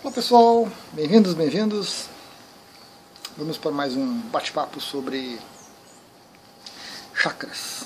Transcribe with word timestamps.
Olá 0.00 0.12
pessoal, 0.12 0.70
bem-vindos, 0.92 1.34
bem-vindos. 1.34 2.06
Vamos 3.36 3.58
para 3.58 3.72
mais 3.72 3.96
um 3.96 4.20
bate-papo 4.28 4.80
sobre 4.80 5.40
chakras, 7.12 7.82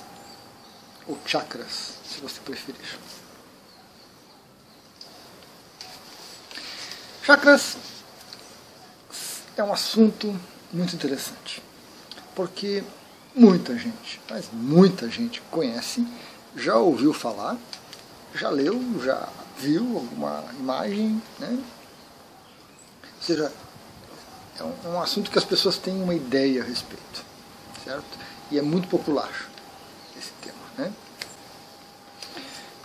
ou 1.09 1.19
chakras, 1.25 1.95
se 2.05 2.21
você 2.21 2.39
preferir. 2.41 2.99
Chakras 7.23 7.79
é 9.57 9.63
um 9.63 9.73
assunto 9.73 10.39
muito 10.71 10.95
interessante, 10.95 11.63
porque 12.35 12.85
muita 13.35 13.75
gente, 13.79 14.21
mas 14.29 14.51
muita 14.53 15.09
gente 15.09 15.41
conhece, 15.51 16.07
já 16.55 16.77
ouviu 16.77 17.15
falar, 17.15 17.57
já 18.35 18.51
leu, 18.51 18.79
já 19.03 19.31
viu 19.57 19.97
alguma 19.97 20.45
imagem, 20.61 21.23
né? 21.39 21.59
Ou 23.23 23.27
seja, 23.27 23.53
é 24.59 24.65
um, 24.65 24.75
é 24.85 24.89
um 24.89 25.01
assunto 25.01 25.31
que 25.31 25.39
as 25.39 25.45
pessoas 25.45 25.79
têm 25.79 25.95
uma 26.03 26.13
ideia 26.13 26.61
a 26.61 26.67
respeito, 26.67 27.25
certo? 27.85 28.19
E 28.51 28.59
é 28.59 28.63
muito 28.63 28.89
popular 28.89 29.31
esse 30.19 30.33
tema, 30.41 30.59
né? 30.77 30.93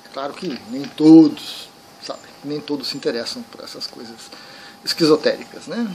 É 0.06 0.10
claro 0.14 0.34
que 0.34 0.48
nem 0.70 0.84
todos, 0.90 1.70
sabe, 2.04 2.22
nem 2.44 2.62
todos 2.62 2.88
se 2.88 2.96
interessam 2.96 3.42
por 3.52 3.64
essas 3.64 3.88
coisas 3.88 4.30
esquizotéricas, 4.86 5.66
né? 5.66 5.92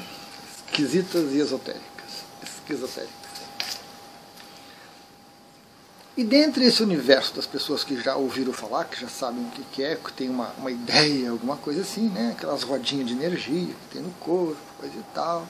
Esquisitas 0.66 1.30
e 1.30 1.38
esotéricas. 1.38 2.24
Esquizotéricas. 2.42 3.21
E 6.14 6.22
dentre 6.22 6.66
esse 6.66 6.82
universo 6.82 7.34
das 7.34 7.46
pessoas 7.46 7.82
que 7.82 7.98
já 7.98 8.16
ouviram 8.16 8.52
falar, 8.52 8.84
que 8.84 9.00
já 9.00 9.08
sabem 9.08 9.44
o 9.44 9.50
que 9.72 9.82
é, 9.82 9.96
que 9.96 10.12
tem 10.12 10.28
uma, 10.28 10.50
uma 10.58 10.70
ideia, 10.70 11.30
alguma 11.30 11.56
coisa 11.56 11.80
assim, 11.80 12.08
né? 12.10 12.34
aquelas 12.36 12.62
rodinhas 12.62 13.06
de 13.06 13.14
energia 13.14 13.66
que 13.66 13.94
tem 13.94 14.02
no 14.02 14.10
corpo, 14.20 14.56
coisa 14.78 14.94
e 14.94 15.04
tal. 15.14 15.46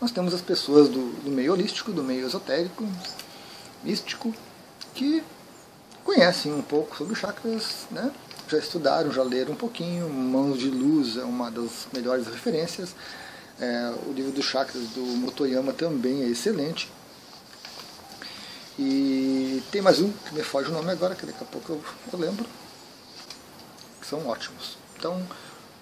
Nós 0.00 0.10
temos 0.10 0.34
as 0.34 0.40
pessoas 0.40 0.88
do, 0.88 1.12
do 1.22 1.30
meio 1.30 1.52
holístico, 1.52 1.92
do 1.92 2.02
meio 2.02 2.26
esotérico, 2.26 2.84
místico, 3.84 4.34
que 4.94 5.22
conhecem 6.02 6.52
um 6.52 6.62
pouco 6.62 6.96
sobre 6.96 7.14
chakras, 7.14 7.86
né? 7.88 8.10
já 8.48 8.58
estudaram, 8.58 9.12
já 9.12 9.22
leram 9.22 9.52
um 9.52 9.56
pouquinho. 9.56 10.08
Mãos 10.10 10.58
de 10.58 10.68
Luz 10.68 11.16
é 11.16 11.24
uma 11.24 11.50
das 11.50 11.86
melhores 11.92 12.26
referências. 12.26 12.94
É, 13.60 13.94
o 14.06 14.12
livro 14.12 14.32
dos 14.32 14.44
chakras 14.44 14.88
do 14.88 15.00
Motoyama 15.00 15.72
também 15.72 16.22
é 16.22 16.26
excelente. 16.26 16.90
E 18.84 19.62
tem 19.70 19.80
mais 19.80 20.00
um 20.00 20.10
que 20.10 20.34
me 20.34 20.42
foge 20.42 20.68
o 20.68 20.72
nome 20.72 20.90
agora, 20.90 21.14
que 21.14 21.24
daqui 21.24 21.40
a 21.40 21.46
pouco 21.46 21.72
eu, 21.72 21.84
eu 22.12 22.18
lembro, 22.18 22.44
que 24.00 24.06
são 24.06 24.26
ótimos. 24.26 24.76
Então, 24.98 25.14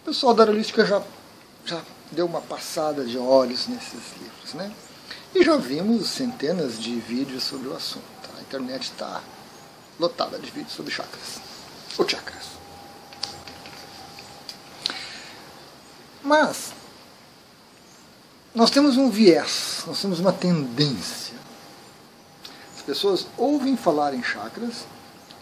o 0.03 0.05
pessoal 0.05 0.35
da 0.35 0.43
Aerolística 0.43 0.85
já, 0.85 1.03
já 1.65 1.81
deu 2.13 2.27
uma 2.27 2.43
passada 2.43 3.03
de 3.03 3.17
olhos 3.17 3.69
nesses 3.69 4.13
livros. 4.21 4.53
Né? 4.53 4.71
E 5.35 5.43
já 5.43 5.57
vimos 5.57 6.11
centenas 6.11 6.79
de 6.79 6.95
vídeos 7.01 7.43
sobre 7.43 7.69
o 7.69 7.75
assunto. 7.75 8.05
A 8.37 8.43
internet 8.43 8.83
está 8.83 9.23
lotada 9.99 10.39
de 10.39 10.51
vídeos 10.51 10.75
sobre 10.75 10.93
chakras, 10.93 11.41
ou 11.97 12.07
chakras. 12.07 12.51
Mas, 16.23 16.75
nós 18.55 18.71
temos 18.71 18.99
um 18.99 19.09
viés, 19.09 19.85
nós 19.87 20.03
temos 20.03 20.21
uma 20.21 20.35
tendência 20.35 21.30
as 22.81 22.87
pessoas 22.87 23.27
ouvem 23.37 23.77
falar 23.77 24.15
em 24.15 24.23
chakras 24.23 24.87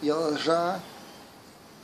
e 0.03 0.11
elas 0.11 0.43
já 0.43 0.81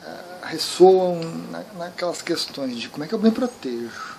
é, 0.03 0.47
ressoam 0.47 1.21
na, 1.53 1.63
naquelas 1.79 2.21
questões 2.21 2.77
de 2.77 2.89
como 2.89 3.05
é 3.05 3.07
que 3.07 3.15
eu 3.15 3.21
me 3.21 3.31
protejo, 3.31 4.17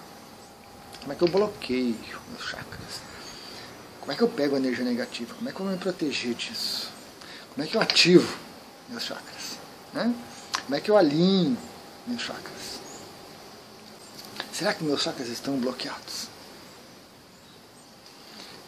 como 1.01 1.11
é 1.11 1.15
que 1.15 1.21
eu 1.21 1.27
bloqueio 1.27 1.97
meus 2.29 2.49
chakras, 2.49 3.01
como 3.99 4.13
é 4.13 4.15
que 4.15 4.21
eu 4.21 4.29
pego 4.29 4.55
a 4.55 4.59
energia 4.59 4.85
negativa, 4.85 5.35
como 5.35 5.49
é 5.49 5.51
que 5.51 5.59
eu 5.59 5.65
vou 5.65 5.73
me 5.73 5.79
proteger 5.79 6.35
disso, 6.35 6.89
como 7.53 7.67
é 7.67 7.69
que 7.69 7.75
eu 7.75 7.81
ativo 7.81 8.37
meus 8.87 9.03
chakras, 9.03 9.57
né? 9.93 10.15
como 10.63 10.75
é 10.75 10.79
que 10.79 10.89
eu 10.89 10.95
alinho 10.95 11.57
meus 12.07 12.21
chakras. 12.21 12.79
Será 14.53 14.73
que 14.73 14.85
meus 14.85 15.01
chakras 15.01 15.27
estão 15.27 15.57
bloqueados? 15.57 16.29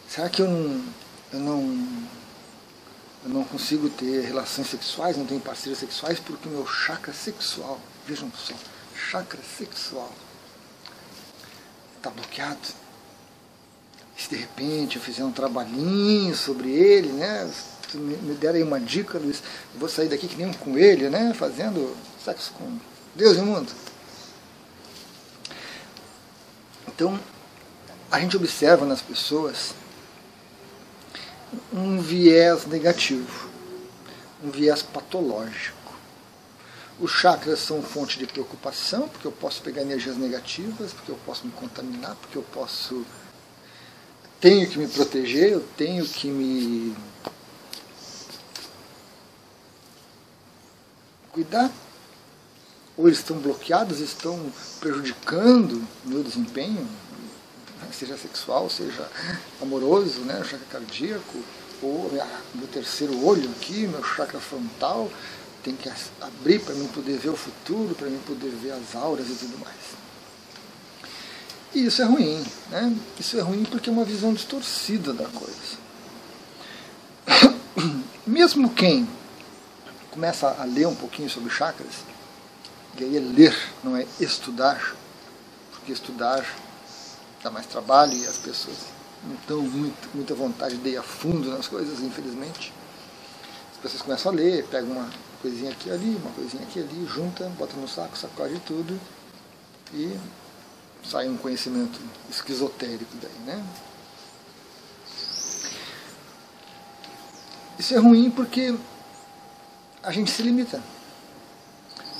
Será 0.06 0.28
que 0.28 0.42
eu 0.42 0.48
não, 0.50 0.84
eu 1.32 1.40
não 1.40 2.08
eu 3.24 3.30
não 3.30 3.44
consigo 3.44 3.88
ter 3.90 4.22
relações 4.22 4.68
sexuais, 4.68 5.16
não 5.16 5.26
tenho 5.26 5.40
parceiros 5.40 5.78
sexuais, 5.78 6.20
porque 6.20 6.48
o 6.48 6.52
meu 6.52 6.66
chakra 6.66 7.12
sexual, 7.12 7.80
vejam 8.06 8.30
só, 8.36 8.54
chakra 8.94 9.40
sexual 9.56 10.12
está 11.96 12.10
bloqueado. 12.10 12.58
E 14.16 14.22
se 14.22 14.30
de 14.30 14.36
repente 14.36 14.96
eu 14.96 15.02
fizer 15.02 15.24
um 15.24 15.32
trabalhinho 15.32 16.34
sobre 16.34 16.70
ele, 16.70 17.08
né? 17.12 17.50
Se 17.90 17.96
me, 17.96 18.16
me 18.16 18.34
der 18.34 18.54
aí 18.54 18.62
uma 18.62 18.80
dica, 18.80 19.18
Luiz, 19.18 19.42
eu 19.74 19.80
vou 19.80 19.88
sair 19.88 20.08
daqui 20.08 20.26
que 20.28 20.36
nem 20.36 20.46
um 20.46 20.52
coelho, 20.52 21.10
né? 21.10 21.32
Fazendo 21.34 21.96
sexo 22.24 22.52
com 22.52 22.78
Deus 23.14 23.36
e 23.36 23.40
o 23.40 23.46
mundo. 23.46 23.72
Então, 26.86 27.18
a 28.10 28.18
gente 28.18 28.36
observa 28.36 28.84
nas 28.84 29.00
pessoas 29.00 29.74
um 31.72 32.00
viés 32.00 32.66
negativo, 32.66 33.48
um 34.42 34.50
viés 34.50 34.82
patológico. 34.82 35.76
Os 37.00 37.12
chakras 37.12 37.60
são 37.60 37.82
fonte 37.82 38.18
de 38.18 38.26
preocupação, 38.26 39.08
porque 39.08 39.26
eu 39.26 39.32
posso 39.32 39.62
pegar 39.62 39.82
energias 39.82 40.16
negativas, 40.16 40.92
porque 40.92 41.12
eu 41.12 41.18
posso 41.24 41.46
me 41.46 41.52
contaminar, 41.52 42.16
porque 42.16 42.36
eu 42.36 42.42
posso. 42.42 43.06
Tenho 44.40 44.68
que 44.68 44.78
me 44.78 44.88
proteger, 44.88 45.52
eu 45.52 45.60
tenho 45.76 46.04
que 46.04 46.28
me. 46.28 46.96
cuidar. 51.38 51.70
Ou 52.96 53.06
eles 53.06 53.18
estão 53.18 53.38
bloqueados, 53.38 54.00
estão 54.00 54.52
prejudicando 54.80 55.86
meu 56.04 56.24
desempenho, 56.24 56.88
seja 57.92 58.16
sexual, 58.16 58.68
seja 58.70 59.08
amoroso, 59.60 60.20
né, 60.20 60.42
chakra 60.44 60.66
cardíaco, 60.70 61.38
ou 61.82 62.10
meu 62.54 62.66
terceiro 62.68 63.24
olho 63.24 63.50
aqui, 63.50 63.86
meu 63.86 64.02
chakra 64.04 64.40
frontal, 64.40 65.10
tem 65.62 65.74
que 65.74 65.90
abrir 66.20 66.60
para 66.60 66.74
mim 66.74 66.86
poder 66.88 67.18
ver 67.18 67.30
o 67.30 67.36
futuro, 67.36 67.94
para 67.94 68.08
mim 68.08 68.20
poder 68.26 68.50
ver 68.50 68.72
as 68.72 68.94
auras 68.94 69.28
e 69.28 69.34
tudo 69.34 69.58
mais. 69.58 69.76
E 71.74 71.86
isso 71.86 72.00
é 72.00 72.04
ruim, 72.04 72.44
né? 72.70 72.96
Isso 73.18 73.38
é 73.38 73.42
ruim 73.42 73.64
porque 73.64 73.90
é 73.90 73.92
uma 73.92 74.04
visão 74.04 74.32
distorcida 74.32 75.12
da 75.12 75.26
coisa. 75.26 75.78
Mesmo 78.26 78.70
quem 78.70 79.08
começa 80.10 80.48
a 80.48 80.64
ler 80.64 80.86
um 80.86 80.94
pouquinho 80.94 81.28
sobre 81.28 81.50
chakras, 81.50 81.94
e 82.98 83.04
aí 83.04 83.16
é 83.16 83.20
ler, 83.20 83.56
não 83.84 83.96
é 83.96 84.06
estudar, 84.18 84.96
porque 85.70 85.92
estudar 85.92 86.44
dá 87.42 87.50
mais 87.50 87.66
trabalho 87.66 88.12
e 88.14 88.26
as 88.26 88.36
pessoas 88.38 88.76
não 89.24 89.34
estão 89.34 89.62
muito, 89.62 90.08
muita 90.14 90.34
vontade 90.34 90.76
de 90.76 90.90
ir 90.90 90.96
a 90.96 91.02
fundo 91.02 91.50
nas 91.50 91.66
coisas, 91.68 92.00
infelizmente. 92.00 92.72
As 93.72 93.78
pessoas 93.78 94.02
começam 94.02 94.32
a 94.32 94.34
ler, 94.34 94.66
pegam 94.66 94.90
uma 94.90 95.08
coisinha 95.40 95.70
aqui 95.70 95.90
ali, 95.90 96.16
uma 96.16 96.32
coisinha 96.32 96.62
aqui 96.62 96.80
ali, 96.80 97.06
junta, 97.06 97.48
bota 97.58 97.76
no 97.76 97.88
saco, 97.88 98.16
sacode 98.16 98.60
tudo 98.60 98.98
e 99.92 100.18
sai 101.04 101.28
um 101.28 101.36
conhecimento 101.36 101.98
esquizotérico 102.30 103.16
daí, 103.20 103.38
né? 103.46 103.64
Isso 107.78 107.94
é 107.94 107.98
ruim 107.98 108.30
porque 108.30 108.76
a 110.02 110.10
gente 110.10 110.30
se 110.30 110.42
limita. 110.42 110.82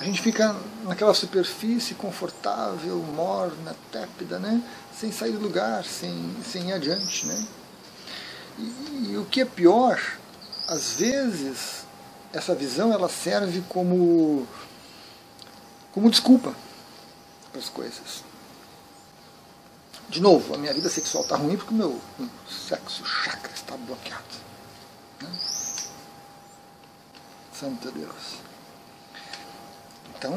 A 0.00 0.04
gente 0.04 0.22
fica 0.22 0.54
naquela 0.84 1.12
superfície 1.12 1.94
confortável, 1.94 2.98
morna, 2.98 3.75
tépida, 3.90 4.38
né? 4.38 4.62
sem 4.96 5.11
sair 5.11 5.32
do 5.32 5.40
lugar, 5.40 5.84
sem, 5.84 6.37
sem 6.44 6.69
ir 6.69 6.72
adiante. 6.72 7.26
Né? 7.26 7.46
E, 8.58 9.11
e 9.11 9.19
o 9.19 9.25
que 9.25 9.40
é 9.40 9.44
pior, 9.44 10.00
às 10.69 10.93
vezes 10.94 11.84
essa 12.32 12.55
visão 12.55 12.93
ela 12.93 13.08
serve 13.08 13.62
como, 13.69 14.46
como 15.93 16.11
desculpa 16.11 16.55
para 17.50 17.61
as 17.61 17.69
coisas. 17.69 18.22
De 20.08 20.20
novo, 20.20 20.55
a 20.55 20.58
minha 20.58 20.72
vida 20.72 20.88
sexual 20.88 21.25
está 21.25 21.37
ruim 21.37 21.56
porque 21.56 21.75
o 21.75 21.76
meu, 21.76 22.00
sexo 22.49 23.05
chakra 23.05 23.52
está 23.52 23.76
bloqueado. 23.76 24.25
Né? 25.20 25.28
Santo 27.52 27.90
Deus. 27.90 28.47
Então, 30.19 30.35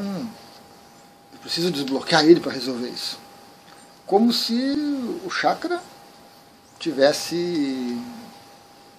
eu 1.34 1.40
preciso 1.40 1.72
desbloquear 1.72 2.24
ele 2.24 2.40
para 2.40 2.52
resolver 2.52 2.88
isso. 2.88 3.18
Como 4.06 4.32
se 4.32 4.54
o 5.26 5.30
chakra 5.30 5.82
tivesse 6.78 8.00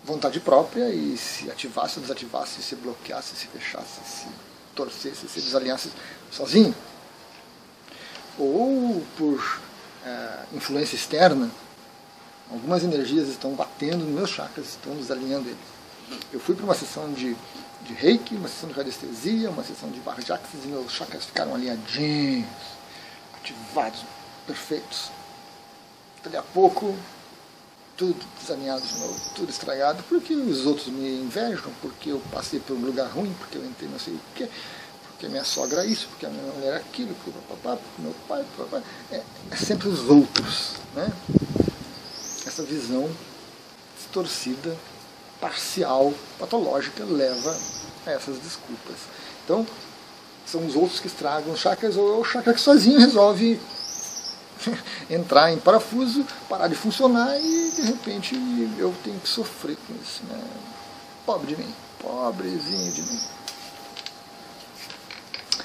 vontade 0.05 0.41
própria 0.41 0.91
e 0.91 1.17
se 1.17 1.49
ativasse 1.49 1.99
ou 1.99 2.03
desativasse, 2.03 2.61
se 2.63 2.75
bloqueasse, 2.75 3.37
se 3.37 3.47
fechasse, 3.47 4.01
se 4.05 4.27
torcesse, 4.75 5.29
se 5.29 5.41
desalinhasse 5.41 5.91
sozinho. 6.31 6.75
ou 8.39 9.05
por 9.17 9.61
é, 10.05 10.39
influência 10.55 10.97
externa, 10.97 11.49
algumas 12.51 12.83
energias 12.83 13.29
estão 13.29 13.53
batendo 13.53 13.99
nos 13.99 14.15
meus 14.15 14.31
chakras, 14.31 14.71
estão 14.71 14.97
desalinhando 14.97 15.49
eles. 15.49 15.82
Eu 16.33 16.41
fui 16.41 16.55
para 16.55 16.65
uma 16.65 16.75
sessão 16.75 17.13
de, 17.13 17.37
de 17.83 17.95
reiki, 17.95 18.35
uma 18.35 18.49
sessão 18.49 18.69
de 18.69 18.75
radiestesia, 18.75 19.51
uma 19.51 19.65
sessão 19.65 19.91
de 19.91 20.01
barjaxes 20.01 20.65
e 20.65 20.69
meus 20.69 20.93
chakras 20.93 21.25
ficaram 21.25 21.55
alinhadinhos, 21.55 22.49
ativados, 23.35 24.01
perfeitos. 24.47 25.11
Dali 26.23 26.37
a 26.37 26.43
pouco, 26.43 26.97
tudo 27.97 28.17
desalinhado 28.41 28.87
de 28.87 28.99
novo, 28.99 29.21
tudo 29.35 29.51
estragado, 29.51 30.03
porque 30.09 30.35
os 30.35 30.67
outros 30.67 30.89
me 30.89 31.21
invejam, 31.21 31.73
porque 31.81 32.11
eu 32.11 32.23
passei 32.33 32.61
por 32.61 32.77
um 32.77 32.81
lugar 32.81 33.09
ruim, 33.11 33.35
porque 33.39 33.59
eu 33.59 33.65
entrei 33.65 33.89
não 33.89 33.99
sei 33.99 34.15
o 34.15 34.21
quê 34.35 34.49
porque 35.23 35.31
minha 35.31 35.45
sogra 35.45 35.85
é 35.85 35.87
isso, 35.87 36.09
porque 36.09 36.27
a 36.27 36.29
minha 36.29 36.53
mulher 36.53 36.73
é 36.73 36.77
aquilo, 36.79 37.15
porque 37.15 37.31
o 37.31 37.43
papá, 37.57 37.77
porque 37.77 38.03
meu 38.03 38.13
pai, 38.27 38.45
papá, 38.59 38.83
é, 39.13 39.23
é 39.53 39.57
sempre 39.57 39.87
os 39.87 40.01
outros. 40.11 40.73
Né? 40.97 41.13
Essa 42.45 42.65
visão 42.65 43.09
distorcida, 43.97 44.77
parcial, 45.43 46.15
patológica, 46.39 47.05
leva 47.05 47.59
a 48.07 48.13
essas 48.13 48.39
desculpas. 48.39 48.97
Então, 49.45 49.67
são 50.47 50.65
os 50.65 50.77
outros 50.77 51.01
que 51.01 51.09
estragam 51.09 51.53
os 51.53 51.59
chakras, 51.59 51.97
ou 51.97 52.21
o 52.21 52.25
chakra 52.25 52.55
que 52.55 52.61
sozinho 52.61 53.01
resolve 53.01 53.61
entrar 55.11 55.53
em 55.53 55.59
parafuso, 55.59 56.25
parar 56.49 56.69
de 56.69 56.77
funcionar 56.77 57.37
e 57.41 57.71
de 57.73 57.83
repente 57.83 58.37
eu 58.79 58.95
tenho 59.03 59.19
que 59.19 59.29
sofrer 59.29 59.77
com 59.89 59.95
isso. 60.01 60.23
Né? 60.29 60.41
Pobre 61.27 61.49
de 61.49 61.61
mim, 61.61 61.75
pobrezinho 61.99 62.93
de 62.93 63.03
mim. 63.03 63.21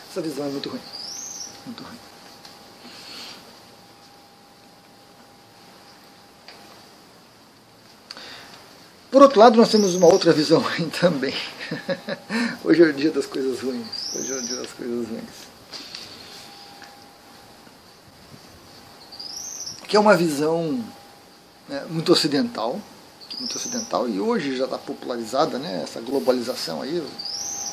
Essa 0.10 0.22
visão 0.22 0.48
é 0.48 0.50
muito 0.50 0.70
ruim. 0.70 0.82
Muito 1.68 1.84
ruim. 1.84 1.98
Por 9.10 9.22
outro 9.22 9.40
lado, 9.40 9.58
nós 9.58 9.70
temos 9.70 9.96
uma 9.96 10.08
outra 10.08 10.34
visão 10.34 10.60
ruim 10.62 10.90
também. 10.90 11.34
Hoje 12.64 12.84
é 12.84 12.86
o 12.86 12.94
dia 12.94 13.12
das 13.12 13.26
coisas 13.26 13.62
ruins. 13.62 14.16
Hoje 14.16 14.34
é 14.34 14.36
o 14.36 14.42
dia 14.42 14.56
das 14.58 14.72
coisas 14.72 15.08
ruins. 15.08 15.48
Que 19.88 19.96
é 19.96 20.00
uma 20.00 20.18
visão 20.18 20.84
né, 21.70 21.86
muito 21.90 22.12
ocidental, 22.12 22.82
muito 23.40 23.56
ocidental, 23.56 24.10
e 24.10 24.20
hoje 24.20 24.58
já 24.58 24.66
está 24.66 24.78
popularizada, 24.78 25.58
né, 25.58 25.82
essa 25.82 26.02
globalização 26.02 26.82
aí, 26.82 27.02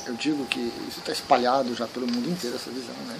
eu 0.07 0.15
digo 0.15 0.45
que 0.47 0.61
isso 0.89 1.01
está 1.01 1.13
espalhado 1.13 1.75
já 1.75 1.87
pelo 1.89 2.07
mundo 2.07 2.31
inteiro, 2.31 2.55
essa 2.55 2.71
visão, 2.71 2.95
né? 3.07 3.19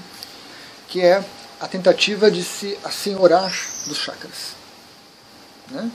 que 0.89 1.01
é 1.01 1.25
a 1.61 1.67
tentativa 1.67 2.31
de 2.31 2.45
se 2.45 2.79
assenhorar 2.85 3.51
dos 3.87 3.99
chakras. 3.99 4.55
Né? 5.71 5.91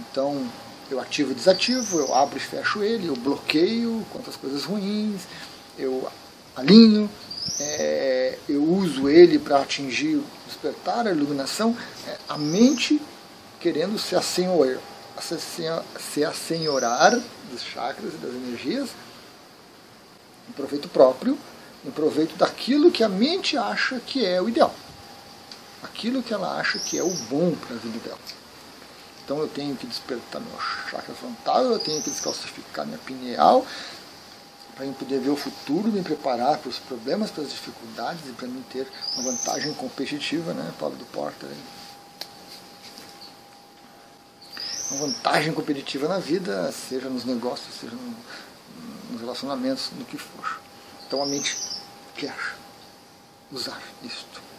Então, 0.00 0.50
eu 0.90 1.00
ativo 1.00 1.32
e 1.32 1.34
desativo, 1.34 1.98
eu 1.98 2.14
abro 2.14 2.36
e 2.36 2.40
fecho 2.40 2.82
ele, 2.82 3.08
eu 3.08 3.16
bloqueio 3.16 4.04
quanto 4.10 4.30
as 4.30 4.36
coisas 4.36 4.64
ruins, 4.64 5.22
eu 5.78 6.08
alinho, 6.56 7.10
é, 7.60 8.38
eu 8.48 8.62
uso 8.62 9.08
ele 9.08 9.38
para 9.38 9.60
atingir 9.60 10.16
o 10.16 10.24
despertar, 10.46 11.06
a 11.06 11.10
iluminação, 11.10 11.76
é, 12.06 12.16
a 12.28 12.38
mente 12.38 13.00
querendo 13.60 13.98
se 13.98 14.14
assenhorar, 14.14 14.80
se 15.98 16.24
assenhorar 16.24 17.18
dos 17.50 17.62
chakras 17.62 18.14
e 18.14 18.16
das 18.18 18.34
energias, 18.34 18.90
em 20.48 20.52
proveito 20.52 20.88
próprio, 20.88 21.38
em 21.84 21.90
proveito 21.90 22.36
daquilo 22.36 22.90
que 22.90 23.02
a 23.02 23.08
mente 23.08 23.56
acha 23.56 24.00
que 24.00 24.24
é 24.24 24.40
o 24.40 24.48
ideal. 24.48 24.74
Aquilo 25.82 26.22
que 26.22 26.32
ela 26.32 26.58
acha 26.58 26.78
que 26.78 26.98
é 26.98 27.02
o 27.02 27.10
bom 27.28 27.54
para 27.54 27.76
a 27.76 27.78
vida 27.78 27.98
dela. 27.98 28.18
Então 29.24 29.38
eu 29.38 29.48
tenho 29.48 29.74
que 29.74 29.86
despertar 29.86 30.40
meu 30.40 30.60
chakra 30.90 31.14
frontal, 31.14 31.64
eu 31.64 31.78
tenho 31.78 32.02
que 32.02 32.10
descalcificar 32.10 32.86
minha 32.86 32.98
pineal, 32.98 33.66
para 34.74 34.84
eu 34.84 34.92
poder 34.92 35.20
ver 35.20 35.30
o 35.30 35.36
futuro, 35.36 35.88
me 35.88 36.02
preparar 36.02 36.58
para 36.58 36.68
os 36.68 36.78
problemas, 36.78 37.30
para 37.30 37.44
as 37.44 37.50
dificuldades 37.50 38.28
e 38.28 38.32
para 38.32 38.46
mim 38.48 38.62
ter 38.70 38.86
uma 39.16 39.32
vantagem 39.32 39.72
competitiva, 39.74 40.52
né, 40.52 40.72
Paulo 40.78 40.96
do 40.96 41.06
Porta? 41.06 41.46
Né? 41.46 41.56
Uma 44.90 45.06
vantagem 45.06 45.54
competitiva 45.54 46.06
na 46.06 46.18
vida, 46.18 46.70
seja 46.72 47.08
nos 47.08 47.24
negócios, 47.24 47.74
seja 47.74 47.94
no, 47.94 48.14
nos 49.10 49.20
relacionamentos, 49.20 49.90
no 49.96 50.04
que 50.04 50.18
for. 50.18 50.60
Então 51.06 51.22
a 51.22 51.26
mente 51.26 51.56
quer 52.14 52.36
usar 53.50 53.80
isto. 54.02 54.53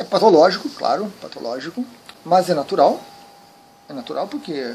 É 0.00 0.04
patológico, 0.04 0.66
claro, 0.70 1.12
patológico, 1.20 1.84
mas 2.24 2.48
é 2.48 2.54
natural. 2.54 2.98
É 3.86 3.92
natural 3.92 4.26
porque, 4.26 4.74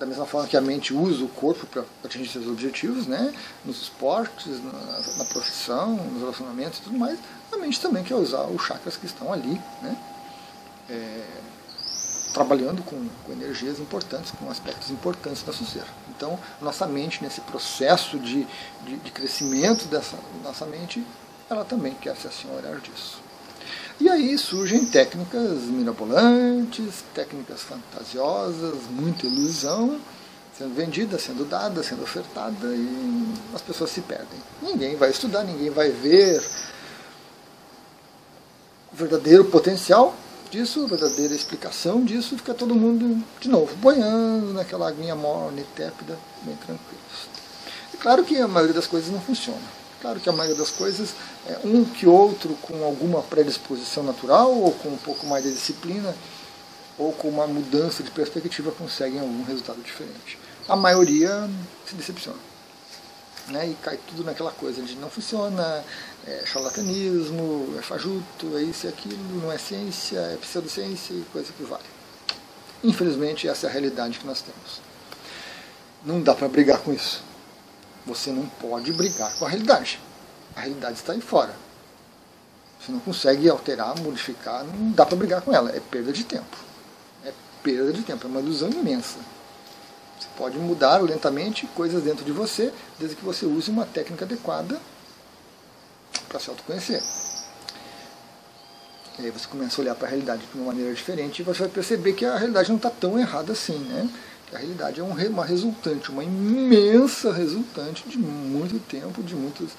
da 0.00 0.04
mesma 0.04 0.26
forma 0.26 0.48
que 0.48 0.56
a 0.56 0.60
mente 0.60 0.92
usa 0.92 1.24
o 1.24 1.28
corpo 1.28 1.64
para 1.68 1.84
atingir 2.04 2.28
seus 2.28 2.48
objetivos, 2.48 3.06
né, 3.06 3.32
nos 3.64 3.80
esportes, 3.82 4.60
na, 4.64 5.16
na 5.16 5.24
profissão, 5.26 5.94
nos 5.94 6.22
relacionamentos 6.22 6.80
e 6.80 6.82
tudo 6.82 6.98
mais, 6.98 7.20
a 7.52 7.56
mente 7.56 7.80
também 7.80 8.02
quer 8.02 8.16
usar 8.16 8.46
os 8.46 8.60
chakras 8.60 8.96
que 8.96 9.06
estão 9.06 9.32
ali, 9.32 9.62
né, 9.80 9.96
é, 10.90 11.24
trabalhando 12.34 12.82
com, 12.82 13.08
com, 13.24 13.32
energias 13.32 13.78
importantes, 13.78 14.32
com 14.32 14.50
aspectos 14.50 14.90
importantes 14.90 15.44
da 15.44 15.52
ser. 15.52 15.84
Então, 16.16 16.36
nossa 16.60 16.84
mente, 16.84 17.22
nesse 17.22 17.42
processo 17.42 18.18
de, 18.18 18.44
de, 18.84 18.96
de, 18.96 19.10
crescimento 19.12 19.84
dessa 19.84 20.18
nossa 20.42 20.66
mente, 20.66 21.06
ela 21.48 21.64
também 21.64 21.94
quer 21.94 22.16
se 22.16 22.26
assenhorar 22.26 22.80
disso. 22.80 23.27
E 24.00 24.08
aí 24.08 24.38
surgem 24.38 24.86
técnicas 24.86 25.62
mirabolantes, 25.64 27.04
técnicas 27.12 27.62
fantasiosas, 27.62 28.76
muita 28.90 29.26
ilusão, 29.26 30.00
sendo 30.56 30.74
vendida, 30.74 31.18
sendo 31.18 31.44
dada, 31.44 31.82
sendo 31.82 32.04
ofertada, 32.04 32.68
e 32.68 33.34
as 33.52 33.60
pessoas 33.60 33.90
se 33.90 34.00
perdem. 34.00 34.38
Ninguém 34.62 34.94
vai 34.94 35.10
estudar, 35.10 35.42
ninguém 35.42 35.70
vai 35.70 35.90
ver 35.90 36.40
o 38.92 38.96
verdadeiro 38.96 39.44
potencial 39.46 40.14
disso, 40.48 40.84
a 40.84 40.86
verdadeira 40.86 41.34
explicação 41.34 42.04
disso, 42.04 42.36
fica 42.36 42.54
todo 42.54 42.74
mundo, 42.74 43.22
de 43.40 43.48
novo, 43.48 43.74
boiando 43.76 44.52
naquela 44.52 44.88
aguinha 44.88 45.16
morna 45.16 45.60
e 45.60 45.64
tépida, 45.74 46.16
bem 46.42 46.56
tranquilos. 46.56 47.28
É 47.92 47.96
claro 47.96 48.24
que 48.24 48.36
a 48.36 48.46
maioria 48.46 48.74
das 48.74 48.86
coisas 48.86 49.10
não 49.10 49.20
funciona. 49.20 49.77
Claro 50.00 50.20
que 50.20 50.28
a 50.28 50.32
maioria 50.32 50.56
das 50.56 50.70
coisas, 50.70 51.14
é 51.46 51.58
um 51.64 51.84
que 51.84 52.06
outro 52.06 52.54
com 52.62 52.84
alguma 52.84 53.22
predisposição 53.22 54.02
natural, 54.04 54.54
ou 54.54 54.72
com 54.72 54.90
um 54.90 54.96
pouco 54.96 55.26
mais 55.26 55.44
de 55.44 55.52
disciplina, 55.52 56.14
ou 56.96 57.12
com 57.12 57.28
uma 57.28 57.46
mudança 57.46 58.02
de 58.02 58.10
perspectiva, 58.10 58.70
conseguem 58.70 59.20
algum 59.20 59.44
resultado 59.44 59.82
diferente. 59.82 60.38
A 60.68 60.76
maioria 60.76 61.48
se 61.86 61.94
decepciona. 61.94 62.38
Né, 63.48 63.68
e 63.68 63.74
cai 63.82 63.98
tudo 64.06 64.24
naquela 64.24 64.52
coisa 64.52 64.82
de 64.82 64.94
não 64.96 65.08
funciona, 65.08 65.82
é 66.26 66.44
charlatanismo, 66.44 67.74
é 67.78 67.82
fajuto, 67.82 68.58
é 68.58 68.62
isso 68.62 68.84
e 68.84 68.90
aquilo, 68.90 69.40
não 69.42 69.50
é 69.50 69.56
ciência, 69.56 70.18
é 70.18 70.36
pseudociência 70.36 71.14
e 71.14 71.24
coisa 71.32 71.50
que 71.56 71.62
vale. 71.62 71.84
Infelizmente, 72.84 73.48
essa 73.48 73.66
é 73.66 73.70
a 73.70 73.72
realidade 73.72 74.18
que 74.18 74.26
nós 74.26 74.42
temos. 74.42 74.82
Não 76.04 76.20
dá 76.20 76.34
para 76.34 76.46
brigar 76.46 76.78
com 76.80 76.92
isso. 76.92 77.22
Você 78.08 78.32
não 78.32 78.46
pode 78.46 78.90
brigar 78.90 79.36
com 79.38 79.44
a 79.44 79.48
realidade. 79.50 80.00
A 80.56 80.60
realidade 80.60 80.94
está 80.94 81.12
aí 81.12 81.20
fora. 81.20 81.54
Você 82.80 82.90
não 82.90 83.00
consegue 83.00 83.48
alterar, 83.50 83.94
modificar, 84.00 84.64
não 84.64 84.92
dá 84.92 85.04
para 85.04 85.14
brigar 85.14 85.42
com 85.42 85.54
ela. 85.54 85.70
É 85.76 85.78
perda 85.78 86.10
de 86.10 86.24
tempo. 86.24 86.56
É 87.22 87.32
perda 87.62 87.92
de 87.92 88.02
tempo, 88.02 88.26
é 88.26 88.30
uma 88.30 88.40
ilusão 88.40 88.70
imensa. 88.70 89.18
Você 90.18 90.26
pode 90.38 90.58
mudar 90.58 91.02
lentamente 91.02 91.66
coisas 91.68 92.02
dentro 92.02 92.24
de 92.24 92.32
você, 92.32 92.72
desde 92.98 93.14
que 93.14 93.24
você 93.24 93.44
use 93.44 93.70
uma 93.70 93.84
técnica 93.84 94.24
adequada 94.24 94.80
para 96.30 96.40
se 96.40 96.48
autoconhecer. 96.48 97.02
E 99.18 99.26
aí 99.26 99.30
você 99.30 99.46
começa 99.48 99.78
a 99.78 99.82
olhar 99.82 99.94
para 99.94 100.06
a 100.06 100.10
realidade 100.10 100.46
de 100.46 100.56
uma 100.58 100.66
maneira 100.66 100.94
diferente 100.94 101.40
e 101.40 101.42
você 101.42 101.60
vai 101.60 101.68
perceber 101.68 102.14
que 102.14 102.24
a 102.24 102.36
realidade 102.36 102.70
não 102.70 102.76
está 102.76 102.88
tão 102.88 103.18
errada 103.18 103.52
assim, 103.52 103.78
né? 103.78 104.08
A 104.52 104.58
realidade 104.58 105.00
é 105.00 105.02
um, 105.02 105.12
uma 105.12 105.44
resultante, 105.44 106.10
uma 106.10 106.24
imensa 106.24 107.32
resultante 107.32 108.08
de 108.08 108.16
muito 108.16 108.78
tempo, 108.80 109.22
de 109.22 109.34
muitas 109.34 109.70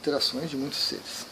interações, 0.00 0.50
de 0.50 0.56
muitos 0.56 0.78
seres. 0.78 1.26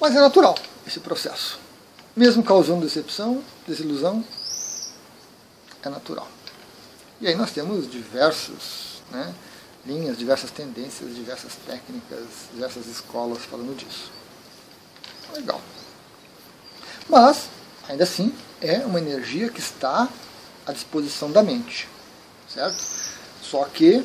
Mas 0.00 0.16
é 0.16 0.20
natural 0.20 0.56
esse 0.86 0.98
processo. 1.00 1.58
Mesmo 2.16 2.42
causando 2.42 2.80
decepção, 2.80 3.42
desilusão, 3.66 4.24
é 5.82 5.88
natural. 5.88 6.28
E 7.20 7.28
aí 7.28 7.34
nós 7.34 7.52
temos 7.52 7.90
diversos 7.90 9.02
né, 9.10 9.34
linhas, 9.84 10.16
diversas 10.16 10.50
tendências, 10.50 11.14
diversas 11.14 11.54
técnicas, 11.66 12.26
diversas 12.52 12.86
escolas 12.86 13.44
falando 13.44 13.76
disso. 13.76 14.10
Legal. 15.34 15.60
Mas, 17.08 17.48
ainda 17.88 18.04
assim, 18.04 18.34
é 18.60 18.78
uma 18.78 18.98
energia 18.98 19.48
que 19.48 19.60
está 19.60 20.08
à 20.66 20.72
disposição 20.72 21.30
da 21.30 21.42
mente. 21.42 21.88
Certo? 22.48 22.76
Só 23.42 23.64
que 23.64 24.04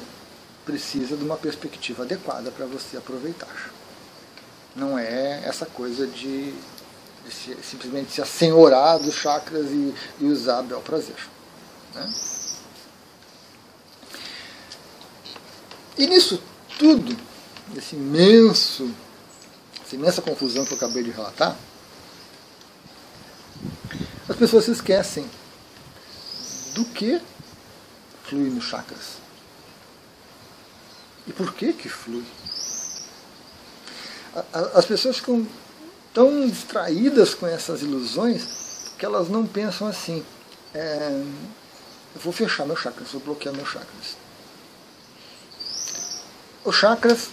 precisa 0.66 1.16
de 1.16 1.24
uma 1.24 1.38
perspectiva 1.38 2.04
adequada 2.04 2.52
para 2.52 2.66
você 2.66 2.98
aproveitar. 2.98 3.72
Não 4.76 4.98
é 4.98 5.44
essa 5.46 5.66
coisa 5.66 6.08
de, 6.08 6.52
de 6.52 7.32
se, 7.32 7.56
simplesmente 7.64 8.12
se 8.12 8.22
assenhorar 8.22 9.00
dos 9.00 9.16
chakras 9.16 9.68
e, 9.68 9.94
e 10.20 10.26
usar 10.26 10.62
bel 10.64 10.82
prazer. 10.82 11.16
Né? 11.94 12.14
E 15.98 16.08
nisso 16.08 16.42
tudo, 16.78 17.16
esse 17.76 17.96
imenso, 17.96 18.92
essa 19.86 19.96
imensa 19.96 20.22
confusão 20.22 20.66
que 20.66 20.74
eu 20.74 20.78
acabei 20.78 21.04
de 21.04 21.12
relatar, 21.12 21.56
as 24.28 24.36
pessoas 24.36 24.66
se 24.66 24.72
esquecem 24.72 25.30
do 26.74 26.86
que 26.86 27.22
flui 28.24 28.50
nos 28.50 28.66
chakras. 28.66 29.18
E 31.28 31.34
por 31.34 31.54
que 31.54 31.74
que 31.74 31.90
flui? 31.90 32.26
As 34.74 34.86
pessoas 34.86 35.18
ficam 35.18 35.48
tão 36.14 36.48
distraídas 36.48 37.34
com 37.34 37.48
essas 37.48 37.82
ilusões 37.82 38.46
que 38.98 39.06
elas 39.06 39.30
não 39.30 39.46
pensam 39.46 39.88
assim. 39.88 40.26
É, 40.74 41.24
eu 42.16 42.22
vou 42.22 42.34
fechar 42.34 42.66
meus 42.66 42.80
chakras, 42.80 43.12
vou 43.12 43.22
bloquear 43.22 43.56
meus 43.56 43.70
chakras. 43.70 44.18
Os 46.64 46.76
chakras 46.76 47.30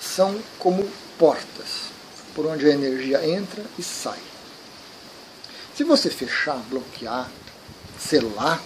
são 0.00 0.40
como 0.58 0.88
portas 1.18 1.88
por 2.34 2.46
onde 2.46 2.66
a 2.66 2.70
energia 2.70 3.28
entra 3.28 3.64
e 3.78 3.82
sai. 3.82 4.27
Se 5.78 5.84
você 5.84 6.10
fechar, 6.10 6.56
bloquear, 6.68 7.30
selar, 8.00 8.60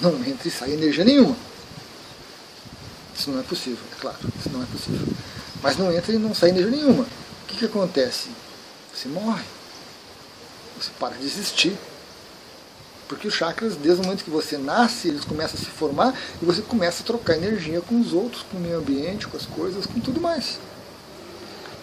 não 0.00 0.14
entra 0.24 0.46
e 0.46 0.50
sai 0.52 0.70
energia 0.70 1.04
nenhuma. 1.04 1.34
Isso 3.18 3.28
não 3.28 3.40
é 3.40 3.42
possível, 3.42 3.84
é 3.90 4.00
claro, 4.00 4.18
isso 4.38 4.48
não 4.50 4.62
é 4.62 4.66
possível. 4.66 5.04
Mas 5.60 5.76
não 5.76 5.92
entra 5.92 6.12
e 6.12 6.18
não 6.18 6.32
sai 6.32 6.50
energia 6.50 6.70
nenhuma. 6.70 7.02
O 7.02 7.46
que, 7.48 7.56
que 7.56 7.64
acontece? 7.64 8.28
Você 8.94 9.08
morre. 9.08 9.42
Você 10.80 10.90
para 10.96 11.16
de 11.16 11.26
existir. 11.26 11.76
Porque 13.08 13.26
os 13.26 13.34
chakras, 13.34 13.74
desde 13.74 14.00
o 14.00 14.04
momento 14.04 14.22
que 14.22 14.30
você 14.30 14.56
nasce, 14.56 15.08
eles 15.08 15.24
começam 15.24 15.58
a 15.60 15.64
se 15.64 15.70
formar 15.72 16.16
e 16.40 16.44
você 16.44 16.62
começa 16.62 17.02
a 17.02 17.06
trocar 17.06 17.36
energia 17.36 17.80
com 17.80 18.00
os 18.00 18.12
outros, 18.12 18.44
com 18.44 18.58
o 18.58 18.60
meio 18.60 18.78
ambiente, 18.78 19.26
com 19.26 19.36
as 19.36 19.46
coisas, 19.46 19.86
com 19.86 19.98
tudo 19.98 20.20
mais. 20.20 20.60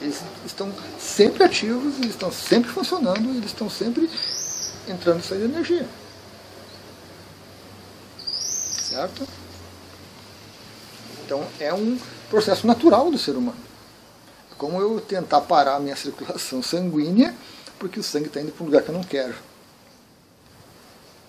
Eles 0.04 0.22
estão 0.46 0.70
sempre 1.00 1.44
ativos, 1.44 1.96
eles 1.96 2.10
estão 2.10 2.30
sempre 2.30 2.70
funcionando, 2.70 3.30
eles 3.30 3.46
estão 3.46 3.70
sempre 3.70 4.10
entrando 4.86 5.22
e 5.22 5.24
saindo 5.24 5.46
energia. 5.46 5.88
Certo? 8.20 9.26
Então 11.26 11.48
é 11.58 11.74
um 11.74 11.98
processo 12.30 12.68
natural 12.68 13.10
do 13.10 13.18
ser 13.18 13.38
humano. 13.38 13.58
É 14.52 14.56
como 14.56 14.80
eu 14.82 15.00
tentar 15.00 15.40
parar 15.42 15.78
a 15.78 15.80
minha 15.80 15.96
circulação 15.96 16.62
sanguínea 16.62 17.34
porque 17.80 18.00
o 18.00 18.04
sangue 18.04 18.28
está 18.28 18.42
indo 18.42 18.52
para 18.52 18.64
um 18.64 18.66
lugar 18.68 18.84
que 18.84 18.90
eu 18.90 18.96
não 18.96 19.04
quero. 19.04 19.36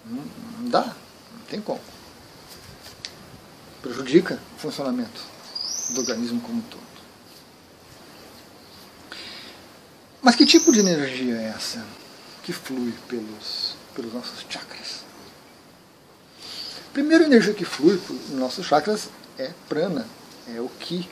Não, 0.04 0.22
não 0.58 0.68
dá, 0.68 0.84
não 0.84 1.44
tem 1.48 1.60
como. 1.60 1.80
Prejudica 3.80 4.40
o 4.56 4.60
funcionamento 4.60 5.20
do 5.90 6.00
organismo 6.00 6.40
como 6.40 6.58
um 6.58 6.62
todo. 6.62 6.83
Mas 10.24 10.36
que 10.36 10.46
tipo 10.46 10.72
de 10.72 10.80
energia 10.80 11.36
é 11.36 11.52
essa 11.54 11.84
que 12.42 12.50
flui 12.50 12.94
pelos, 13.06 13.76
pelos 13.94 14.14
nossos 14.14 14.46
chakras? 14.48 15.04
Primeira 16.94 17.24
energia 17.24 17.52
que 17.52 17.66
flui 17.66 17.98
pelos 17.98 18.30
nossos 18.30 18.64
chakras 18.64 19.10
é 19.36 19.52
prana, 19.68 20.08
é 20.48 20.58
o 20.62 20.68
ki, 20.70 21.06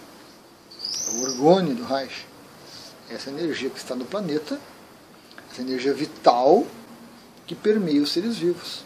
é 1.09 1.11
o 1.11 1.23
orgone 1.25 1.75
do 1.75 1.85
Reich. 1.85 2.27
Essa 3.11 3.29
energia 3.29 3.69
que 3.69 3.77
está 3.77 3.95
no 3.95 4.07
planeta, 4.07 4.59
essa 5.53 5.61
energia 5.61 5.93
vital 5.93 6.67
que 7.47 7.55
permeia 7.55 8.01
os 8.01 8.11
seres 8.11 8.39
vivos. 8.39 8.83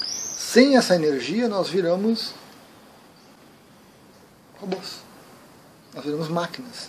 Sem 0.00 0.76
essa 0.76 0.96
energia, 0.96 1.46
nós 1.46 1.68
viramos 1.68 2.34
robôs. 4.60 4.96
Nós 5.94 6.04
viramos 6.04 6.28
máquinas. 6.28 6.86